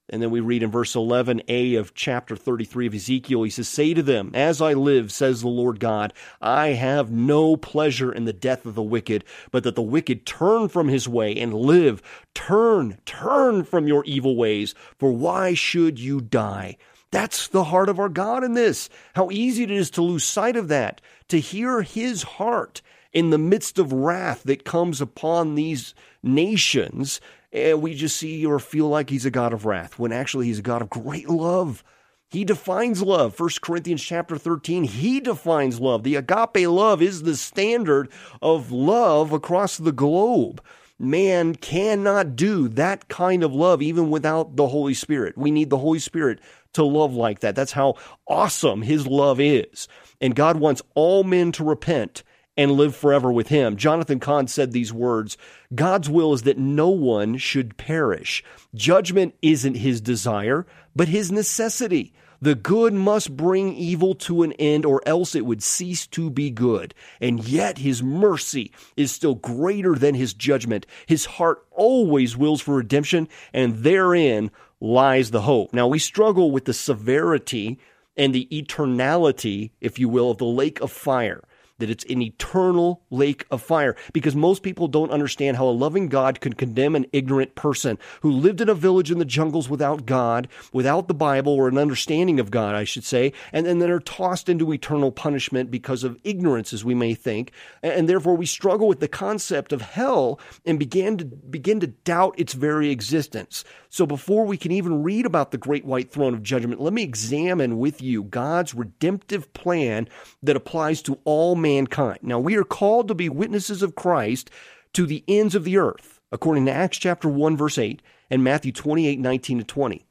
And 0.08 0.22
then 0.22 0.30
we 0.30 0.40
read 0.40 0.64
in 0.64 0.72
verse 0.72 0.94
11a 0.94 1.78
of 1.78 1.96
chapter 1.96 2.36
33 2.36 2.88
of 2.88 2.94
Ezekiel, 2.94 3.44
he 3.44 3.50
says, 3.50 3.68
Say 3.68 3.94
to 3.94 4.04
them, 4.04 4.32
As 4.36 4.62
I 4.62 4.74
live, 4.74 5.12
says 5.12 5.42
the 5.42 5.48
Lord 5.48 5.80
God, 5.80 6.14
I 6.40 6.70
have 6.70 7.12
no 7.12 7.58
pleasure 7.58 8.12
in 8.12 8.26
the 8.26 8.32
death 8.32 8.66
of 8.66 8.76
the 8.76 8.84
wicked, 8.84 9.26
but 9.52 9.64
that 9.64 9.76
the 9.76 9.82
wicked 9.82 10.26
turn 10.26 10.70
from 10.70 10.90
his 10.90 11.10
way 11.10 11.36
and 11.36 11.54
live. 11.54 12.04
Turn, 12.36 13.00
turn 13.06 13.64
from 13.64 13.88
your 13.88 14.06
evil 14.06 14.36
ways, 14.38 14.76
for 14.98 15.12
why 15.12 15.56
should 15.56 16.00
you 16.00 16.22
die? 16.22 16.78
That's 17.16 17.48
the 17.48 17.64
heart 17.64 17.88
of 17.88 17.98
our 17.98 18.10
God 18.10 18.44
in 18.44 18.56
this. 18.56 18.90
How 19.14 19.32
easy 19.32 19.64
it 19.64 19.72
is 19.72 19.90
to 19.92 20.02
lose 20.02 20.26
sight 20.26 20.58
of 20.58 20.68
that, 20.68 21.00
to 21.30 21.40
hear 21.40 21.82
his 21.82 22.24
heart 22.24 22.82
in 23.14 23.30
the 23.30 23.38
midst 23.38 23.80
of 23.80 23.94
wrath 23.94 24.44
that 24.44 24.66
comes 24.66 25.00
upon 25.00 25.56
these 25.56 25.96
nations 26.22 27.22
and 27.54 27.82
we 27.82 27.96
just 27.96 28.18
see 28.18 28.46
or 28.46 28.60
feel 28.60 28.90
like 28.90 29.10
he's 29.10 29.26
a 29.26 29.32
God 29.32 29.54
of 29.54 29.66
wrath 29.66 29.98
when 29.98 30.12
actually 30.12 30.48
he's 30.48 30.60
a 30.60 30.62
God 30.62 30.82
of 30.82 30.90
great 30.90 31.30
love. 31.30 31.86
He 32.28 32.44
defines 32.44 33.02
love. 33.02 33.40
1 33.40 33.50
Corinthians 33.62 34.04
chapter 34.04 34.38
13, 34.38 34.84
he 34.84 35.22
defines 35.22 35.80
love. 35.80 36.04
The 36.04 36.18
agape 36.18 36.68
love 36.68 37.02
is 37.02 37.24
the 37.24 37.38
standard 37.38 38.12
of 38.42 38.74
love 38.74 39.32
across 39.32 39.78
the 39.78 39.94
globe. 39.94 40.62
Man 41.00 41.56
cannot 41.56 42.36
do 42.36 42.70
that 42.70 43.10
kind 43.10 43.44
of 43.44 43.54
love 43.54 43.82
even 43.82 44.10
without 44.10 44.56
the 44.56 44.68
Holy 44.68 44.94
Spirit. 44.94 45.38
We 45.38 45.52
need 45.52 45.70
the 45.70 45.78
Holy 45.78 46.00
Spirit 46.00 46.40
to 46.76 46.84
love 46.84 47.14
like 47.14 47.40
that. 47.40 47.56
That's 47.56 47.74
how 47.74 47.96
awesome 48.28 48.82
his 48.82 49.06
love 49.08 49.40
is. 49.40 49.88
And 50.22 50.36
God 50.36 50.58
wants 50.58 50.82
all 50.94 51.24
men 51.24 51.52
to 51.54 51.64
repent 51.64 52.24
and 52.58 52.72
live 52.72 52.96
forever 52.96 53.32
with 53.32 53.50
him. 53.50 53.76
Jonathan 53.76 54.20
Cahn 54.20 54.48
said 54.48 54.72
these 54.72 54.94
words 54.94 55.38
God's 55.74 56.10
will 56.10 56.34
is 56.34 56.44
that 56.44 56.58
no 56.58 56.90
one 56.90 57.38
should 57.38 57.78
perish. 57.78 58.44
Judgment 58.74 59.36
isn't 59.42 59.76
his 59.76 60.00
desire, 60.02 60.66
but 60.96 61.08
his 61.08 61.32
necessity. 61.32 62.14
The 62.42 62.56
good 62.56 62.94
must 62.94 63.36
bring 63.36 63.76
evil 63.76 64.16
to 64.16 64.44
an 64.44 64.54
end, 64.54 64.86
or 64.86 65.02
else 65.06 65.36
it 65.36 65.46
would 65.46 65.64
cease 65.64 66.08
to 66.08 66.30
be 66.30 66.50
good. 66.50 66.94
And 67.20 67.44
yet 67.48 67.80
his 67.80 68.04
mercy 68.04 68.72
is 68.96 69.12
still 69.12 69.36
greater 69.36 69.96
than 69.96 70.16
his 70.16 70.34
judgment. 70.34 70.86
His 71.06 71.26
heart 71.26 71.66
always 71.72 72.38
wills 72.38 72.62
for 72.62 72.76
redemption, 72.76 73.28
and 73.54 73.78
therein 73.84 74.52
lies 74.80 75.32
the 75.32 75.42
hope. 75.42 75.74
Now, 75.74 75.88
we 75.88 76.00
struggle 76.00 76.52
with 76.52 76.66
the 76.66 76.74
severity 76.74 77.80
and 78.18 78.34
the 78.34 78.48
eternality, 78.52 79.72
if 79.82 80.00
you 80.00 80.10
will, 80.10 80.32
of 80.32 80.38
the 80.38 80.46
lake 80.46 80.80
of 80.82 80.92
fire 80.92 81.42
that 81.80 81.90
it's 81.90 82.06
an 82.06 82.22
eternal 82.22 83.02
lake 83.10 83.46
of 83.52 83.62
fire 83.62 83.96
because 84.14 84.36
most 84.36 84.64
people 84.64 84.88
don't 84.88 85.12
understand 85.12 85.58
how 85.58 85.66
a 85.66 85.70
loving 85.70 86.08
God 86.08 86.42
could 86.42 86.58
condemn 86.58 86.96
an 86.96 87.06
ignorant 87.12 87.56
person 87.56 87.98
who 88.22 88.32
lived 88.32 88.62
in 88.62 88.70
a 88.70 88.74
village 88.74 89.12
in 89.12 89.20
the 89.20 89.26
jungles 89.26 89.70
without 89.70 90.06
God, 90.06 90.48
without 90.72 91.08
the 91.08 91.14
Bible 91.14 91.54
or 91.54 91.68
an 91.68 91.78
understanding 91.78 92.40
of 92.40 92.52
God, 92.52 92.76
I 92.76 92.84
should 92.84 93.04
say, 93.04 93.34
and, 93.52 93.68
and 93.68 93.82
then 93.82 93.92
are 93.92 94.00
tossed 94.00 94.50
into 94.50 94.72
eternal 94.72 95.12
punishment 95.12 95.72
because 95.72 96.04
of 96.04 96.18
ignorance, 96.24 96.74
as 96.74 96.86
we 96.86 96.94
may 96.94 97.14
think. 97.14 97.52
And, 97.84 98.06
therefore 98.06 98.38
we 98.38 98.46
struggle 98.46 98.88
with 98.88 99.00
the 99.00 99.08
concept 99.08 99.74
of 99.74 99.82
hell 99.82 100.40
and 100.64 100.78
begin 100.78 101.18
to 101.18 101.26
begin 101.26 101.80
to 101.80 101.88
doubt 101.88 102.36
its 102.38 102.54
very 102.54 102.92
existence. 102.92 103.64
So 103.90 104.06
before 104.06 104.46
we 104.46 104.58
can 104.58 104.72
even 104.72 105.04
read 105.04 105.26
about 105.26 105.52
the 105.52 105.58
great 105.58 105.86
white 105.86 106.12
throne 106.12 106.34
of 106.34 106.44
judgment, 106.44 106.82
let 106.82 106.94
me 106.94 107.02
examine 107.02 107.80
with 107.80 108.02
you 108.02 108.24
God's 108.24 108.74
redemptive 108.76 109.52
plan 109.54 110.08
that 110.44 110.56
applies 110.56 111.02
to 111.04 111.18
all 111.24 111.56
mankind. 111.66 112.20
Now, 112.22 112.40
we 112.40 112.56
are 112.56 112.64
called 112.64 113.08
to 113.08 113.16
be 113.16 113.28
witnesses 113.28 113.82
of 113.82 113.96
Christ 113.96 114.52
to 114.94 115.08
the 115.08 115.24
ends 115.28 115.56
of 115.56 115.64
the 115.64 115.78
earth, 115.78 116.22
according 116.32 116.68
to 116.68 116.72
Acts 116.72 117.00
chapter 117.00 117.28
1, 117.28 117.58
verse 117.58 117.80
8, 117.80 118.04
and 118.30 118.44
Matthew 118.44 118.72
28, 118.72 119.20
19 119.20 119.58
to 119.58 119.64
20. 119.64 120.06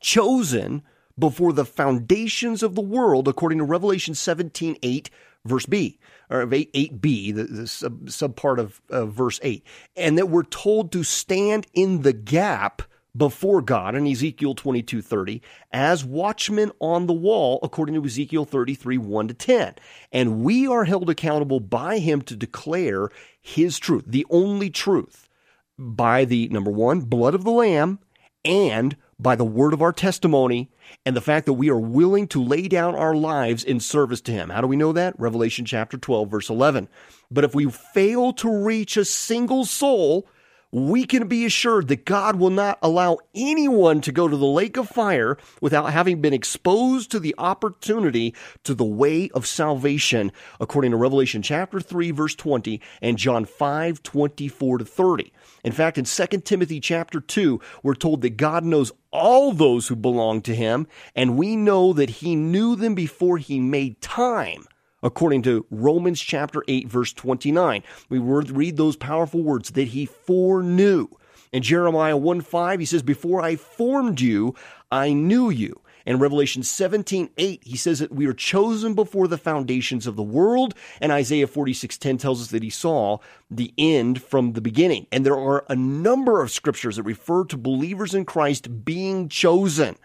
Chosen 0.00 0.82
before 1.18 1.54
the 1.54 1.64
foundations 1.64 2.62
of 2.62 2.74
the 2.74 2.82
world, 2.82 3.26
according 3.26 3.58
to 3.58 3.64
Revelation 3.64 4.14
17, 4.14 4.76
8, 4.82 5.10
verse 5.46 5.64
B, 5.64 5.98
or 6.28 6.42
8, 6.52 6.72
8b, 6.74 7.34
the, 7.34 7.44
the 7.44 7.66
sub, 8.12 8.36
part 8.36 8.58
of 8.58 8.82
uh, 8.90 9.06
verse 9.06 9.40
8, 9.42 9.64
and 9.96 10.18
that 10.18 10.28
we're 10.28 10.42
told 10.42 10.92
to 10.92 11.02
stand 11.02 11.66
in 11.72 12.02
the 12.02 12.12
gap 12.12 12.82
before 13.16 13.62
God 13.62 13.94
in 13.94 14.06
Ezekiel 14.06 14.54
22:30 14.54 15.40
as 15.72 16.04
watchmen 16.04 16.72
on 16.80 17.06
the 17.06 17.12
wall 17.12 17.58
according 17.62 17.94
to 17.94 18.04
Ezekiel 18.04 18.44
33 18.44 18.98
1 18.98 19.28
to 19.28 19.34
10 19.34 19.74
and 20.12 20.42
we 20.42 20.66
are 20.66 20.84
held 20.84 21.08
accountable 21.08 21.60
by 21.60 21.98
him 21.98 22.20
to 22.22 22.36
declare 22.36 23.10
his 23.40 23.78
truth 23.78 24.04
the 24.06 24.26
only 24.30 24.70
truth 24.70 25.28
by 25.78 26.24
the 26.24 26.48
number 26.48 26.70
1 26.70 27.02
blood 27.02 27.34
of 27.34 27.44
the 27.44 27.50
lamb 27.50 27.98
and 28.44 28.96
by 29.18 29.34
the 29.34 29.44
word 29.44 29.72
of 29.72 29.82
our 29.82 29.92
testimony 29.92 30.70
and 31.04 31.16
the 31.16 31.20
fact 31.20 31.46
that 31.46 31.54
we 31.54 31.70
are 31.70 31.78
willing 31.78 32.28
to 32.28 32.42
lay 32.42 32.68
down 32.68 32.94
our 32.94 33.14
lives 33.14 33.64
in 33.64 33.80
service 33.80 34.20
to 34.20 34.32
him. 34.32 34.50
How 34.50 34.60
do 34.60 34.66
we 34.66 34.76
know 34.76 34.92
that? 34.92 35.18
Revelation 35.18 35.64
chapter 35.64 35.96
12 35.96 36.30
verse 36.30 36.50
11. 36.50 36.88
But 37.30 37.44
if 37.44 37.54
we 37.54 37.70
fail 37.70 38.32
to 38.34 38.64
reach 38.64 38.96
a 38.96 39.04
single 39.04 39.64
soul, 39.64 40.28
we 40.72 41.04
can 41.04 41.28
be 41.28 41.44
assured 41.44 41.88
that 41.88 42.04
God 42.04 42.36
will 42.36 42.50
not 42.50 42.78
allow 42.82 43.18
anyone 43.34 44.00
to 44.02 44.12
go 44.12 44.28
to 44.28 44.36
the 44.36 44.46
lake 44.46 44.76
of 44.76 44.88
fire 44.88 45.38
without 45.60 45.92
having 45.92 46.20
been 46.20 46.32
exposed 46.32 47.10
to 47.10 47.20
the 47.20 47.34
opportunity 47.38 48.34
to 48.64 48.74
the 48.74 48.84
way 48.84 49.30
of 49.30 49.46
salvation, 49.46 50.32
according 50.60 50.90
to 50.90 50.96
Revelation 50.96 51.42
chapter 51.42 51.80
3, 51.80 52.10
verse 52.10 52.34
20, 52.34 52.80
and 53.00 53.16
John 53.16 53.44
5, 53.44 54.02
24 54.02 54.78
to 54.78 54.84
30. 54.84 55.32
In 55.64 55.72
fact, 55.72 55.98
in 55.98 56.04
2 56.04 56.26
Timothy 56.40 56.80
chapter 56.80 57.20
2, 57.20 57.60
we're 57.82 57.94
told 57.94 58.22
that 58.22 58.36
God 58.36 58.64
knows 58.64 58.92
all 59.12 59.52
those 59.52 59.88
who 59.88 59.96
belong 59.96 60.42
to 60.42 60.54
him, 60.54 60.86
and 61.14 61.36
we 61.36 61.56
know 61.56 61.92
that 61.92 62.10
he 62.10 62.36
knew 62.36 62.76
them 62.76 62.94
before 62.94 63.38
he 63.38 63.60
made 63.60 64.00
time 64.00 64.66
according 65.06 65.40
to 65.40 65.64
Romans 65.70 66.20
chapter 66.20 66.64
8, 66.66 66.88
verse 66.88 67.12
29. 67.12 67.84
We 68.08 68.18
read 68.18 68.76
those 68.76 68.96
powerful 68.96 69.40
words 69.40 69.70
that 69.70 69.88
he 69.88 70.04
foreknew. 70.04 71.06
In 71.52 71.62
Jeremiah 71.62 72.16
1 72.16 72.40
5, 72.40 72.80
he 72.80 72.84
says, 72.84 73.02
Before 73.02 73.40
I 73.40 73.54
formed 73.54 74.20
you, 74.20 74.54
I 74.90 75.12
knew 75.12 75.48
you. 75.48 75.80
In 76.04 76.18
Revelation 76.18 76.62
17, 76.62 77.30
8, 77.36 77.62
he 77.64 77.76
says 77.76 78.00
that 78.00 78.12
we 78.12 78.26
are 78.26 78.32
chosen 78.32 78.94
before 78.94 79.26
the 79.26 79.38
foundations 79.38 80.06
of 80.06 80.16
the 80.16 80.22
world. 80.22 80.74
And 81.00 81.12
Isaiah 81.12 81.46
46, 81.46 81.98
10 81.98 82.18
tells 82.18 82.42
us 82.42 82.48
that 82.48 82.62
he 82.62 82.70
saw 82.70 83.18
the 83.50 83.72
end 83.78 84.22
from 84.22 84.52
the 84.52 84.60
beginning. 84.60 85.06
And 85.10 85.24
there 85.24 85.38
are 85.38 85.64
a 85.68 85.76
number 85.76 86.42
of 86.42 86.50
scriptures 86.50 86.96
that 86.96 87.02
refer 87.04 87.44
to 87.46 87.56
believers 87.56 88.12
in 88.12 88.24
Christ 88.24 88.84
being 88.84 89.28
chosen. 89.28 89.96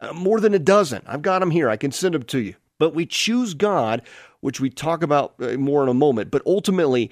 Uh, 0.00 0.12
more 0.12 0.40
than 0.40 0.54
a 0.54 0.58
dozen. 0.58 1.02
I've 1.06 1.22
got 1.22 1.38
them 1.40 1.50
here. 1.50 1.68
I 1.68 1.76
can 1.76 1.92
send 1.92 2.14
them 2.14 2.24
to 2.24 2.38
you. 2.38 2.54
But 2.78 2.94
we 2.94 3.06
choose 3.06 3.54
God 3.54 4.02
which 4.44 4.60
we 4.60 4.68
talk 4.68 5.02
about 5.02 5.32
uh, 5.40 5.56
more 5.56 5.82
in 5.82 5.88
a 5.88 5.94
moment. 5.94 6.30
But 6.30 6.42
ultimately, 6.44 7.10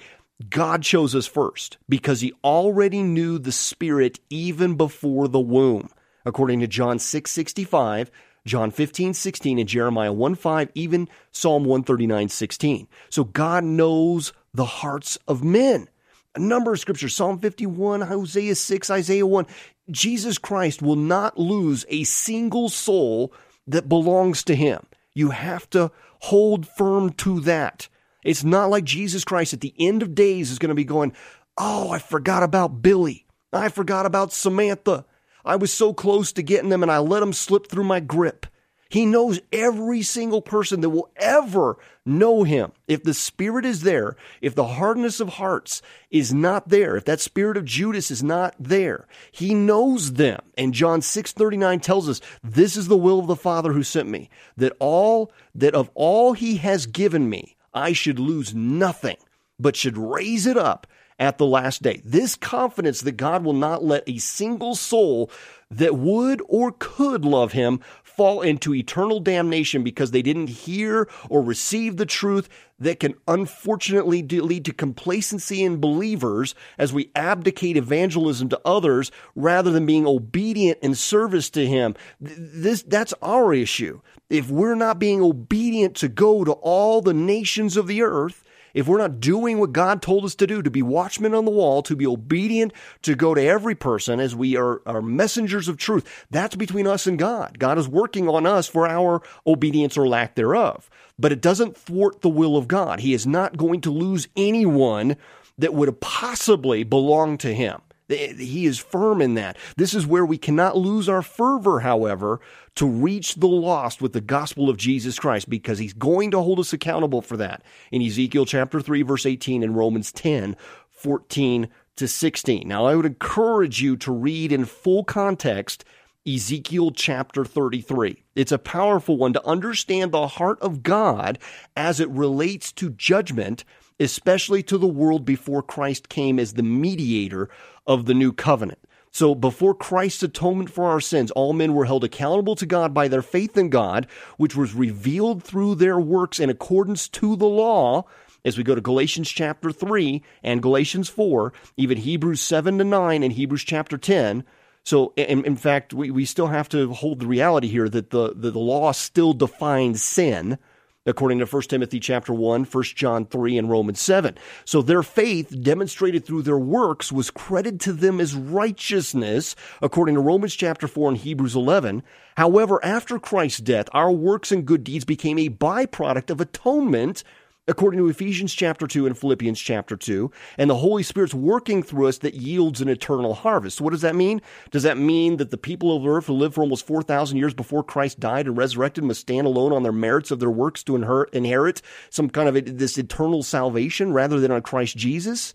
God 0.51 0.83
chose 0.83 1.15
us 1.15 1.25
first 1.25 1.79
because 1.89 2.21
he 2.21 2.31
already 2.43 3.01
knew 3.01 3.39
the 3.39 3.51
Spirit 3.51 4.19
even 4.29 4.75
before 4.75 5.27
the 5.27 5.39
womb. 5.39 5.89
According 6.27 6.59
to 6.59 6.67
John 6.67 6.99
6 6.99 7.31
65, 7.31 8.11
John 8.45 8.69
15 8.69 9.15
16, 9.15 9.57
and 9.57 9.67
Jeremiah 9.67 10.13
1 10.13 10.35
5, 10.35 10.69
even 10.75 11.09
Psalm 11.31 11.63
139 11.63 12.29
16. 12.29 12.87
So 13.09 13.23
God 13.23 13.63
knows 13.63 14.31
the 14.53 14.65
hearts 14.65 15.17
of 15.27 15.43
men. 15.43 15.89
A 16.35 16.39
number 16.39 16.71
of 16.71 16.79
scriptures, 16.79 17.15
Psalm 17.15 17.39
51, 17.39 18.01
Hosea 18.01 18.53
6, 18.53 18.89
Isaiah 18.91 19.25
1. 19.25 19.47
Jesus 19.89 20.37
Christ 20.37 20.83
will 20.83 20.97
not 20.97 21.39
lose 21.39 21.83
a 21.89 22.03
single 22.03 22.69
soul 22.69 23.33
that 23.65 23.89
belongs 23.89 24.43
to 24.43 24.53
him. 24.53 24.85
You 25.15 25.31
have 25.31 25.67
to 25.71 25.91
hold 26.23 26.65
firm 26.65 27.11
to 27.11 27.41
that. 27.41 27.89
It's 28.23 28.45
not 28.45 28.69
like 28.69 28.85
Jesus 28.85 29.25
Christ 29.25 29.53
at 29.53 29.59
the 29.59 29.73
end 29.77 30.01
of 30.01 30.15
days 30.15 30.51
is 30.51 30.59
going 30.59 30.69
to 30.69 30.75
be 30.75 30.85
going, 30.85 31.11
Oh, 31.57 31.91
I 31.91 31.99
forgot 31.99 32.43
about 32.43 32.81
Billy. 32.81 33.27
I 33.51 33.67
forgot 33.67 34.05
about 34.05 34.31
Samantha. 34.31 35.05
I 35.43 35.57
was 35.57 35.73
so 35.73 35.93
close 35.93 36.31
to 36.33 36.41
getting 36.41 36.69
them 36.69 36.81
and 36.81 36.91
I 36.91 36.99
let 36.99 37.19
them 37.19 37.33
slip 37.33 37.67
through 37.67 37.83
my 37.83 37.99
grip. 37.99 38.45
He 38.93 39.07
knows 39.07 39.39
every 39.51 40.03
single 40.03 40.43
person 40.43 40.81
that 40.81 40.91
will 40.91 41.09
ever 41.15 41.79
know 42.05 42.43
him. 42.43 42.73
If 42.87 43.01
the 43.01 43.15
spirit 43.15 43.65
is 43.65 43.81
there, 43.81 44.15
if 44.39 44.53
the 44.53 44.67
hardness 44.67 45.19
of 45.19 45.29
hearts 45.29 45.81
is 46.11 46.31
not 46.31 46.69
there, 46.69 46.95
if 46.95 47.05
that 47.05 47.19
spirit 47.19 47.57
of 47.57 47.65
Judas 47.65 48.11
is 48.11 48.21
not 48.21 48.53
there, 48.59 49.07
he 49.31 49.55
knows 49.55 50.13
them. 50.13 50.41
And 50.59 50.75
John 50.75 51.01
6:39 51.01 51.79
tells 51.79 52.07
us, 52.07 52.21
"This 52.43 52.77
is 52.77 52.87
the 52.87 52.95
will 52.95 53.17
of 53.17 53.25
the 53.25 53.35
Father 53.35 53.73
who 53.73 53.81
sent 53.81 54.09
me, 54.09 54.29
that 54.57 54.77
all 54.77 55.31
that 55.55 55.73
of 55.73 55.89
all 55.95 56.33
he 56.33 56.57
has 56.57 56.85
given 56.85 57.27
me, 57.27 57.55
I 57.73 57.93
should 57.93 58.19
lose 58.19 58.53
nothing, 58.53 59.17
but 59.59 59.75
should 59.75 59.97
raise 59.97 60.45
it 60.45 60.55
up 60.55 60.85
at 61.17 61.39
the 61.39 61.47
last 61.47 61.81
day. 61.81 61.99
This 62.05 62.35
confidence 62.35 63.01
that 63.01 63.17
God 63.17 63.43
will 63.43 63.53
not 63.53 63.83
let 63.83 64.03
a 64.07 64.19
single 64.19 64.75
soul 64.75 65.31
that 65.69 65.95
would 65.95 66.41
or 66.47 66.71
could 66.71 67.25
love 67.25 67.53
him 67.53 67.79
fall 68.15 68.41
into 68.41 68.73
eternal 68.73 69.19
damnation 69.19 69.83
because 69.83 70.11
they 70.11 70.21
didn't 70.21 70.47
hear 70.47 71.09
or 71.29 71.41
receive 71.41 71.97
the 71.97 72.05
truth 72.05 72.49
that 72.79 72.99
can 72.99 73.15
unfortunately 73.27 74.21
lead 74.23 74.65
to 74.65 74.73
complacency 74.73 75.63
in 75.63 75.79
believers 75.79 76.53
as 76.77 76.91
we 76.91 77.11
abdicate 77.15 77.77
evangelism 77.77 78.49
to 78.49 78.61
others 78.65 79.11
rather 79.35 79.71
than 79.71 79.85
being 79.85 80.05
obedient 80.05 80.79
in 80.81 80.95
service 80.95 81.49
to 81.49 81.65
him. 81.65 81.95
This, 82.19 82.83
that's 82.83 83.13
our 83.21 83.53
issue. 83.53 84.01
If 84.29 84.49
we're 84.49 84.75
not 84.75 84.99
being 84.99 85.21
obedient 85.21 85.95
to 85.97 86.07
go 86.07 86.43
to 86.43 86.53
all 86.53 87.01
the 87.01 87.13
nations 87.13 87.77
of 87.77 87.87
the 87.87 88.01
earth, 88.01 88.42
if 88.73 88.87
we're 88.87 88.97
not 88.97 89.19
doing 89.19 89.59
what 89.59 89.71
God 89.71 90.01
told 90.01 90.25
us 90.25 90.35
to 90.35 90.47
do, 90.47 90.61
to 90.61 90.71
be 90.71 90.81
watchmen 90.81 91.33
on 91.35 91.45
the 91.45 91.51
wall, 91.51 91.81
to 91.83 91.95
be 91.95 92.07
obedient, 92.07 92.73
to 93.03 93.15
go 93.15 93.33
to 93.33 93.41
every 93.41 93.75
person 93.75 94.19
as 94.19 94.35
we 94.35 94.55
are, 94.57 94.81
are 94.85 95.01
messengers 95.01 95.67
of 95.67 95.77
truth, 95.77 96.25
that's 96.31 96.55
between 96.55 96.87
us 96.87 97.07
and 97.07 97.19
God. 97.19 97.59
God 97.59 97.77
is 97.77 97.87
working 97.87 98.27
on 98.27 98.45
us 98.45 98.67
for 98.67 98.87
our 98.87 99.21
obedience 99.45 99.97
or 99.97 100.07
lack 100.07 100.35
thereof. 100.35 100.89
But 101.19 101.31
it 101.31 101.41
doesn't 101.41 101.77
thwart 101.77 102.21
the 102.21 102.29
will 102.29 102.57
of 102.57 102.67
God. 102.67 102.99
He 102.99 103.13
is 103.13 103.27
not 103.27 103.57
going 103.57 103.81
to 103.81 103.91
lose 103.91 104.27
anyone 104.35 105.17
that 105.57 105.73
would 105.73 106.01
possibly 106.01 106.83
belong 106.83 107.37
to 107.39 107.53
him. 107.53 107.81
He 108.07 108.65
is 108.65 108.79
firm 108.79 109.21
in 109.21 109.35
that. 109.35 109.57
This 109.77 109.93
is 109.93 110.05
where 110.05 110.25
we 110.25 110.37
cannot 110.37 110.77
lose 110.77 111.07
our 111.07 111.21
fervor, 111.21 111.79
however, 111.79 112.41
to 112.75 112.85
reach 112.85 113.35
the 113.35 113.47
lost 113.47 114.01
with 114.01 114.13
the 114.13 114.21
gospel 114.21 114.69
of 114.69 114.77
Jesus 114.77 115.17
Christ 115.17 115.49
because 115.49 115.79
he's 115.79 115.93
going 115.93 116.31
to 116.31 116.41
hold 116.41 116.59
us 116.59 116.73
accountable 116.73 117.21
for 117.21 117.37
that 117.37 117.63
in 117.91 118.01
Ezekiel 118.01 118.45
chapter 118.45 118.81
3, 118.81 119.01
verse 119.03 119.25
18 119.25 119.63
and 119.63 119.75
Romans 119.75 120.11
10, 120.11 120.55
14 120.89 121.67
to 121.95 122.07
16. 122.07 122.67
Now, 122.67 122.85
I 122.85 122.95
would 122.95 123.05
encourage 123.05 123.81
you 123.81 123.95
to 123.97 124.11
read 124.11 124.51
in 124.51 124.65
full 124.65 125.03
context 125.03 125.85
Ezekiel 126.27 126.91
chapter 126.91 127.43
33. 127.43 128.23
It's 128.35 128.51
a 128.51 128.57
powerful 128.57 129.17
one 129.17 129.33
to 129.33 129.45
understand 129.45 130.11
the 130.11 130.27
heart 130.27 130.59
of 130.61 130.81
God 130.81 131.37
as 131.75 131.99
it 131.99 132.09
relates 132.09 132.71
to 132.73 132.89
judgment 132.91 133.65
especially 134.03 134.63
to 134.63 134.77
the 134.77 134.87
world 134.87 135.25
before 135.25 135.63
Christ 135.63 136.09
came 136.09 136.39
as 136.39 136.53
the 136.53 136.63
mediator 136.63 137.49
of 137.87 138.05
the 138.05 138.13
new 138.13 138.31
covenant. 138.31 138.79
So 139.13 139.35
before 139.35 139.75
Christ's 139.75 140.23
atonement 140.23 140.71
for 140.71 140.85
our 140.85 140.99
sins, 140.99 141.29
all 141.31 141.53
men 141.53 141.75
were 141.75 141.85
held 141.85 142.03
accountable 142.03 142.55
to 142.55 142.65
God 142.65 142.95
by 142.95 143.07
their 143.07 143.21
faith 143.21 143.55
in 143.57 143.69
God, 143.69 144.07
which 144.37 144.55
was 144.55 144.73
revealed 144.73 145.43
through 145.43 145.75
their 145.75 145.99
works 145.99 146.39
in 146.39 146.49
accordance 146.49 147.07
to 147.09 147.35
the 147.35 147.45
law. 147.45 148.05
As 148.43 148.57
we 148.57 148.63
go 148.63 148.73
to 148.73 148.81
Galatians 148.81 149.29
chapter 149.29 149.71
3 149.71 150.23
and 150.41 150.63
Galatians 150.63 151.09
4, 151.09 151.53
even 151.77 151.99
Hebrews 151.99 152.41
7 152.41 152.79
to 152.79 152.83
9 152.83 153.23
and 153.23 153.33
Hebrews 153.33 153.63
chapter 153.63 153.99
10. 153.99 154.43
So, 154.83 155.13
in, 155.15 155.45
in 155.45 155.55
fact, 155.55 155.93
we, 155.93 156.09
we 156.09 156.25
still 156.25 156.47
have 156.47 156.67
to 156.69 156.91
hold 156.91 157.19
the 157.19 157.27
reality 157.27 157.67
here 157.67 157.87
that 157.87 158.09
the, 158.09 158.33
the, 158.35 158.49
the 158.49 158.59
law 158.59 158.91
still 158.93 159.33
defines 159.33 160.03
sin 160.03 160.57
according 161.05 161.39
to 161.39 161.45
1 161.45 161.61
Timothy 161.63 161.99
chapter 161.99 162.33
1, 162.33 162.63
1 162.63 162.83
John 162.95 163.25
3, 163.25 163.57
and 163.57 163.69
Romans 163.69 163.99
7. 163.99 164.37
So 164.63 164.81
their 164.81 165.03
faith 165.03 165.61
demonstrated 165.61 166.25
through 166.25 166.43
their 166.43 166.57
works 166.57 167.11
was 167.11 167.29
credited 167.29 167.81
to 167.81 167.93
them 167.93 168.21
as 168.21 168.35
righteousness, 168.35 169.55
according 169.81 170.15
to 170.15 170.21
Romans 170.21 170.55
chapter 170.55 170.87
4 170.87 171.09
and 171.09 171.17
Hebrews 171.17 171.55
11. 171.55 172.03
However, 172.37 172.83
after 172.83 173.19
Christ's 173.19 173.59
death, 173.59 173.89
our 173.91 174.11
works 174.11 174.51
and 174.51 174.65
good 174.65 174.83
deeds 174.83 175.05
became 175.05 175.37
a 175.37 175.49
byproduct 175.49 176.29
of 176.29 176.39
atonement 176.39 177.23
according 177.67 177.99
to 177.99 178.09
Ephesians 178.09 178.53
chapter 178.53 178.87
2 178.87 179.05
and 179.05 179.17
Philippians 179.17 179.59
chapter 179.59 179.95
2, 179.95 180.29
and 180.57 180.69
the 180.69 180.75
Holy 180.75 181.03
Spirit's 181.03 181.33
working 181.33 181.81
through 181.81 182.07
us 182.07 182.17
that 182.19 182.33
yields 182.33 182.81
an 182.81 182.89
eternal 182.89 183.33
harvest. 183.33 183.77
So 183.77 183.85
what 183.85 183.91
does 183.91 184.01
that 184.01 184.15
mean? 184.15 184.41
Does 184.71 184.83
that 184.83 184.97
mean 184.97 185.37
that 185.37 185.49
the 185.49 185.57
people 185.57 185.95
of 185.95 186.05
earth 186.05 186.25
who 186.25 186.33
lived 186.33 186.55
for 186.55 186.61
almost 186.61 186.85
4,000 186.85 187.37
years 187.37 187.53
before 187.53 187.83
Christ 187.83 188.19
died 188.19 188.47
and 188.47 188.57
resurrected 188.57 189.03
must 189.03 189.21
stand 189.21 189.47
alone 189.47 189.71
on 189.71 189.83
their 189.83 189.91
merits 189.91 190.31
of 190.31 190.39
their 190.39 190.49
works 190.49 190.83
to 190.83 190.95
inherit 191.31 191.81
some 192.09 192.29
kind 192.29 192.49
of 192.49 192.77
this 192.77 192.97
eternal 192.97 193.43
salvation 193.43 194.11
rather 194.11 194.39
than 194.39 194.51
on 194.51 194.61
Christ 194.61 194.97
Jesus? 194.97 195.53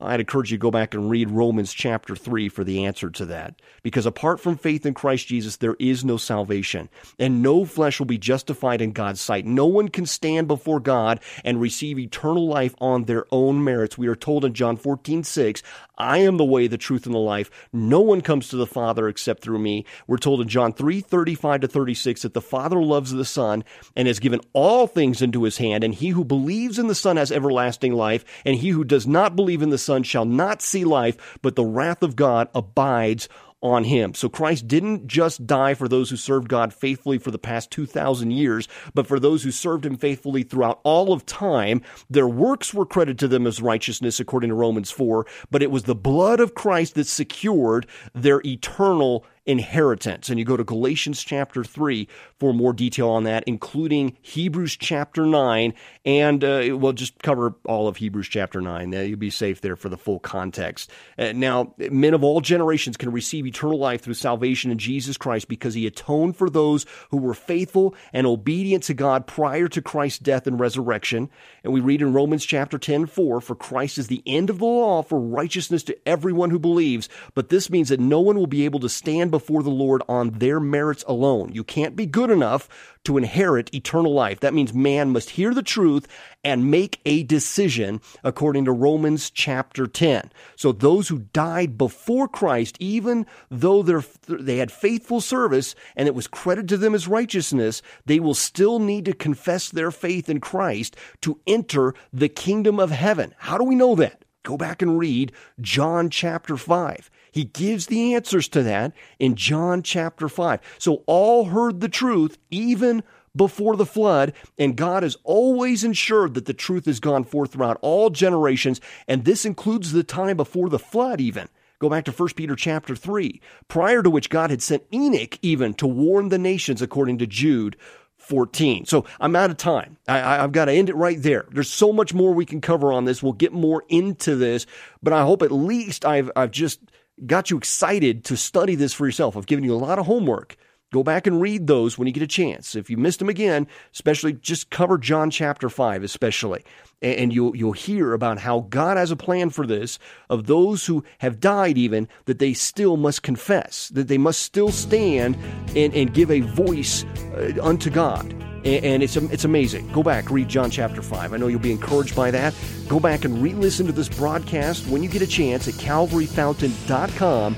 I'd 0.00 0.20
encourage 0.20 0.50
you 0.50 0.58
to 0.58 0.62
go 0.62 0.72
back 0.72 0.92
and 0.92 1.08
read 1.08 1.30
Romans 1.30 1.72
chapter 1.72 2.16
3 2.16 2.48
for 2.48 2.64
the 2.64 2.84
answer 2.84 3.10
to 3.10 3.26
that. 3.26 3.62
Because 3.82 4.06
apart 4.06 4.40
from 4.40 4.56
faith 4.56 4.84
in 4.84 4.92
Christ 4.92 5.28
Jesus, 5.28 5.56
there 5.56 5.76
is 5.78 6.04
no 6.04 6.16
salvation, 6.16 6.88
and 7.18 7.42
no 7.42 7.64
flesh 7.64 8.00
will 8.00 8.06
be 8.06 8.18
justified 8.18 8.80
in 8.80 8.92
God's 8.92 9.20
sight. 9.20 9.46
No 9.46 9.66
one 9.66 9.88
can 9.88 10.04
stand 10.04 10.48
before 10.48 10.80
God 10.80 11.20
and 11.44 11.60
receive 11.60 11.98
eternal 11.98 12.48
life 12.48 12.74
on 12.80 13.04
their 13.04 13.24
own 13.30 13.62
merits. 13.62 13.96
We 13.96 14.08
are 14.08 14.16
told 14.16 14.44
in 14.44 14.52
John 14.52 14.76
14, 14.76 15.22
6, 15.22 15.62
I 15.96 16.18
am 16.18 16.36
the 16.36 16.44
way, 16.44 16.66
the 16.66 16.78
truth, 16.78 17.06
and 17.06 17.14
the 17.14 17.18
life. 17.18 17.50
No 17.72 18.00
one 18.00 18.20
comes 18.20 18.48
to 18.48 18.56
the 18.56 18.66
Father 18.66 19.08
except 19.08 19.42
through 19.42 19.58
me. 19.58 19.84
We're 20.06 20.18
told 20.18 20.40
in 20.40 20.48
John 20.48 20.72
3, 20.72 21.00
35 21.00 21.60
to 21.62 21.68
36 21.68 22.22
that 22.22 22.34
the 22.34 22.40
Father 22.40 22.82
loves 22.82 23.12
the 23.12 23.24
Son 23.24 23.64
and 23.94 24.08
has 24.08 24.18
given 24.18 24.40
all 24.52 24.86
things 24.86 25.22
into 25.22 25.44
his 25.44 25.58
hand, 25.58 25.84
and 25.84 25.94
he 25.94 26.08
who 26.08 26.24
believes 26.24 26.78
in 26.78 26.88
the 26.88 26.94
Son 26.94 27.16
has 27.16 27.30
everlasting 27.30 27.94
life, 27.94 28.24
and 28.44 28.56
he 28.56 28.70
who 28.70 28.84
does 28.84 29.06
not 29.06 29.36
believe 29.36 29.62
in 29.62 29.70
the 29.70 29.78
Son 29.78 30.02
shall 30.02 30.24
not 30.24 30.62
see 30.62 30.84
life, 30.84 31.38
but 31.42 31.56
the 31.56 31.64
wrath 31.64 32.02
of 32.02 32.16
God 32.16 32.48
abides 32.54 33.28
on 33.64 33.84
him. 33.84 34.12
So 34.12 34.28
Christ 34.28 34.68
didn't 34.68 35.06
just 35.06 35.46
die 35.46 35.72
for 35.72 35.88
those 35.88 36.10
who 36.10 36.16
served 36.16 36.48
God 36.48 36.74
faithfully 36.74 37.16
for 37.16 37.30
the 37.30 37.38
past 37.38 37.70
2,000 37.70 38.30
years, 38.30 38.68
but 38.92 39.06
for 39.06 39.18
those 39.18 39.42
who 39.42 39.50
served 39.50 39.86
him 39.86 39.96
faithfully 39.96 40.42
throughout 40.42 40.80
all 40.84 41.12
of 41.12 41.24
time. 41.24 41.80
Their 42.10 42.28
works 42.28 42.74
were 42.74 42.84
credited 42.84 43.18
to 43.20 43.28
them 43.28 43.46
as 43.46 43.62
righteousness, 43.62 44.20
according 44.20 44.50
to 44.50 44.54
Romans 44.54 44.90
4, 44.90 45.26
but 45.50 45.62
it 45.62 45.70
was 45.70 45.84
the 45.84 45.94
blood 45.94 46.40
of 46.40 46.54
Christ 46.54 46.94
that 46.94 47.06
secured 47.06 47.86
their 48.12 48.42
eternal 48.44 49.24
inheritance. 49.46 50.28
And 50.28 50.38
you 50.38 50.44
go 50.44 50.56
to 50.56 50.64
Galatians 50.64 51.22
chapter 51.22 51.62
3 51.62 52.08
for 52.38 52.54
more 52.54 52.72
detail 52.72 53.10
on 53.10 53.24
that, 53.24 53.44
including 53.46 54.16
Hebrews 54.22 54.76
chapter 54.76 55.26
9. 55.26 55.74
And 56.04 56.44
uh, 56.44 56.76
we'll 56.78 56.92
just 56.92 57.22
cover 57.22 57.54
all 57.64 57.86
of 57.86 57.98
Hebrews 57.98 58.28
chapter 58.28 58.60
9. 58.60 58.94
Uh, 58.94 59.00
you'll 59.00 59.18
be 59.18 59.30
safe 59.30 59.60
there 59.60 59.76
for 59.76 59.88
the 59.88 59.98
full 59.98 60.18
context. 60.18 60.90
Uh, 61.18 61.32
now, 61.32 61.74
men 61.78 62.14
of 62.14 62.24
all 62.24 62.40
generations 62.40 62.96
can 62.96 63.12
receive 63.12 63.46
eternal 63.46 63.78
life 63.78 64.02
through 64.02 64.14
salvation 64.14 64.70
in 64.70 64.78
Jesus 64.78 65.16
Christ 65.16 65.48
because 65.48 65.74
he 65.74 65.86
atoned 65.86 66.36
for 66.36 66.48
those 66.48 66.86
who 67.10 67.18
were 67.18 67.34
faithful 67.34 67.94
and 68.12 68.26
obedient 68.26 68.84
to 68.84 68.94
God 68.94 69.26
prior 69.26 69.68
to 69.68 69.82
Christ's 69.82 70.20
death 70.20 70.46
and 70.46 70.58
resurrection. 70.58 71.28
And 71.62 71.72
we 71.72 71.80
read 71.80 72.00
in 72.00 72.14
Romans 72.14 72.44
chapter 72.44 72.78
10 72.78 73.06
4, 73.06 73.40
For 73.40 73.54
Christ 73.54 73.98
is 73.98 74.06
the 74.06 74.22
end 74.26 74.48
of 74.48 74.58
the 74.58 74.64
law 74.64 75.02
for 75.02 75.20
righteousness 75.20 75.82
to 75.84 76.08
everyone 76.08 76.50
who 76.50 76.58
believes. 76.58 77.08
But 77.34 77.50
this 77.50 77.68
means 77.68 77.90
that 77.90 78.00
no 78.00 78.20
one 78.20 78.36
will 78.36 78.46
be 78.46 78.64
able 78.64 78.80
to 78.80 78.88
stand 78.88 79.33
before 79.34 79.64
the 79.64 79.68
Lord 79.70 80.00
on 80.08 80.30
their 80.38 80.60
merits 80.60 81.02
alone. 81.08 81.50
You 81.52 81.64
can't 81.64 81.96
be 81.96 82.06
good 82.06 82.30
enough 82.30 82.68
to 83.02 83.18
inherit 83.18 83.74
eternal 83.74 84.14
life. 84.14 84.38
That 84.38 84.54
means 84.54 84.72
man 84.72 85.10
must 85.10 85.30
hear 85.30 85.52
the 85.52 85.60
truth 85.60 86.06
and 86.44 86.70
make 86.70 87.00
a 87.04 87.24
decision 87.24 88.00
according 88.22 88.64
to 88.66 88.70
Romans 88.70 89.30
chapter 89.30 89.88
10. 89.88 90.30
So 90.54 90.70
those 90.70 91.08
who 91.08 91.26
died 91.32 91.76
before 91.76 92.28
Christ, 92.28 92.76
even 92.78 93.26
though 93.50 93.82
they 93.82 94.58
had 94.58 94.70
faithful 94.70 95.20
service 95.20 95.74
and 95.96 96.06
it 96.06 96.14
was 96.14 96.28
credited 96.28 96.68
to 96.68 96.76
them 96.76 96.94
as 96.94 97.08
righteousness, 97.08 97.82
they 98.06 98.20
will 98.20 98.34
still 98.34 98.78
need 98.78 99.04
to 99.06 99.14
confess 99.14 99.68
their 99.68 99.90
faith 99.90 100.28
in 100.28 100.38
Christ 100.38 100.96
to 101.22 101.40
enter 101.44 101.92
the 102.12 102.28
kingdom 102.28 102.78
of 102.78 102.92
heaven. 102.92 103.34
How 103.38 103.58
do 103.58 103.64
we 103.64 103.74
know 103.74 103.96
that? 103.96 104.24
Go 104.44 104.56
back 104.58 104.82
and 104.82 104.98
read 104.98 105.32
John 105.60 106.10
chapter 106.10 106.56
5. 106.56 107.10
He 107.32 107.44
gives 107.44 107.86
the 107.86 108.14
answers 108.14 108.46
to 108.48 108.62
that 108.62 108.92
in 109.18 109.34
John 109.34 109.82
chapter 109.82 110.28
5. 110.28 110.60
So 110.78 111.02
all 111.06 111.46
heard 111.46 111.80
the 111.80 111.88
truth 111.88 112.38
even 112.50 113.02
before 113.34 113.74
the 113.74 113.86
flood, 113.86 114.32
and 114.58 114.76
God 114.76 115.02
has 115.02 115.16
always 115.24 115.82
ensured 115.82 116.34
that 116.34 116.44
the 116.44 116.54
truth 116.54 116.84
has 116.84 117.00
gone 117.00 117.24
forth 117.24 117.52
throughout 117.52 117.78
all 117.80 118.10
generations, 118.10 118.80
and 119.08 119.24
this 119.24 119.44
includes 119.44 119.92
the 119.92 120.04
time 120.04 120.36
before 120.36 120.68
the 120.68 120.78
flood, 120.78 121.20
even. 121.20 121.48
Go 121.80 121.88
back 121.88 122.04
to 122.04 122.12
1 122.12 122.28
Peter 122.36 122.54
chapter 122.54 122.94
3, 122.94 123.40
prior 123.66 124.02
to 124.02 124.10
which 124.10 124.30
God 124.30 124.50
had 124.50 124.62
sent 124.62 124.84
Enoch 124.92 125.38
even 125.42 125.74
to 125.74 125.86
warn 125.86 126.28
the 126.28 126.38
nations, 126.38 126.80
according 126.80 127.18
to 127.18 127.26
Jude 127.26 127.76
14. 128.24 128.86
So 128.86 129.04
I'm 129.20 129.36
out 129.36 129.50
of 129.50 129.56
time. 129.56 129.96
I, 130.08 130.36
have 130.36 130.52
got 130.52 130.66
to 130.66 130.72
end 130.72 130.88
it 130.88 130.96
right 130.96 131.20
there. 131.20 131.46
There's 131.50 131.70
so 131.70 131.92
much 131.92 132.14
more 132.14 132.32
we 132.32 132.46
can 132.46 132.60
cover 132.60 132.92
on 132.92 133.04
this. 133.04 133.22
We'll 133.22 133.32
get 133.32 133.52
more 133.52 133.84
into 133.88 134.36
this, 134.36 134.66
but 135.02 135.12
I 135.12 135.22
hope 135.22 135.42
at 135.42 135.52
least 135.52 136.04
I've, 136.04 136.30
I've 136.36 136.50
just 136.50 136.80
got 137.26 137.50
you 137.50 137.56
excited 137.56 138.24
to 138.24 138.36
study 138.36 138.74
this 138.74 138.92
for 138.92 139.06
yourself. 139.06 139.36
I've 139.36 139.46
given 139.46 139.64
you 139.64 139.74
a 139.74 139.76
lot 139.76 139.98
of 139.98 140.06
homework. 140.06 140.56
Go 140.94 141.02
back 141.02 141.26
and 141.26 141.40
read 141.40 141.66
those 141.66 141.98
when 141.98 142.06
you 142.06 142.12
get 142.14 142.22
a 142.22 142.28
chance. 142.28 142.76
If 142.76 142.88
you 142.88 142.96
missed 142.96 143.18
them 143.18 143.28
again, 143.28 143.66
especially 143.92 144.34
just 144.34 144.70
cover 144.70 144.96
John 144.96 145.28
chapter 145.28 145.68
5, 145.68 146.04
especially. 146.04 146.62
And 147.02 147.32
you'll, 147.32 147.56
you'll 147.56 147.72
hear 147.72 148.12
about 148.12 148.38
how 148.38 148.60
God 148.70 148.96
has 148.96 149.10
a 149.10 149.16
plan 149.16 149.50
for 149.50 149.66
this 149.66 149.98
of 150.30 150.46
those 150.46 150.86
who 150.86 151.02
have 151.18 151.40
died, 151.40 151.78
even 151.78 152.06
that 152.26 152.38
they 152.38 152.52
still 152.52 152.96
must 152.96 153.24
confess, 153.24 153.88
that 153.88 154.06
they 154.06 154.18
must 154.18 154.42
still 154.42 154.70
stand 154.70 155.36
and, 155.74 155.92
and 155.94 156.14
give 156.14 156.30
a 156.30 156.42
voice 156.42 157.04
uh, 157.34 157.54
unto 157.60 157.90
God 157.90 158.32
and 158.64 159.02
it's 159.02 159.16
it's 159.16 159.44
amazing. 159.44 159.88
Go 159.88 160.02
back, 160.04 160.30
read 160.30 160.48
John 160.48 160.70
chapter 160.70 161.02
5. 161.02 161.32
I 161.32 161.36
know 161.36 161.48
you'll 161.48 161.58
be 161.58 161.72
encouraged 161.72 162.14
by 162.14 162.30
that. 162.30 162.54
Go 162.88 163.00
back 163.00 163.24
and 163.24 163.42
re 163.42 163.52
listen 163.52 163.84
to 163.86 163.92
this 163.92 164.08
broadcast 164.08 164.86
when 164.86 165.02
you 165.02 165.10
get 165.10 165.22
a 165.22 165.26
chance 165.26 165.66
at 165.66 165.74
calvaryfountain.com 165.74 167.56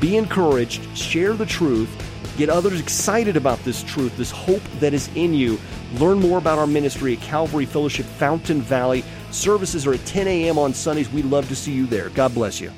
Be 0.00 0.16
encouraged, 0.16 0.96
share 0.96 1.34
the 1.34 1.46
truth, 1.46 1.88
get 2.38 2.48
others 2.48 2.80
excited 2.80 3.36
about 3.36 3.58
this 3.64 3.82
truth, 3.82 4.16
this 4.16 4.30
hope 4.30 4.62
that 4.78 4.94
is 4.94 5.10
in 5.16 5.34
you. 5.34 5.58
Learn 5.94 6.20
more 6.20 6.38
about 6.38 6.58
our 6.58 6.68
ministry 6.68 7.16
at 7.16 7.20
Calvary 7.20 7.66
Fellowship 7.66 8.06
Fountain 8.06 8.62
Valley. 8.62 9.04
Services 9.32 9.86
are 9.86 9.94
at 9.94 10.04
10 10.06 10.28
a.m. 10.28 10.56
on 10.56 10.72
Sundays. 10.72 11.10
We'd 11.10 11.24
love 11.24 11.48
to 11.48 11.56
see 11.56 11.72
you 11.72 11.86
there. 11.86 12.08
God 12.10 12.32
bless 12.32 12.60
you. 12.60 12.72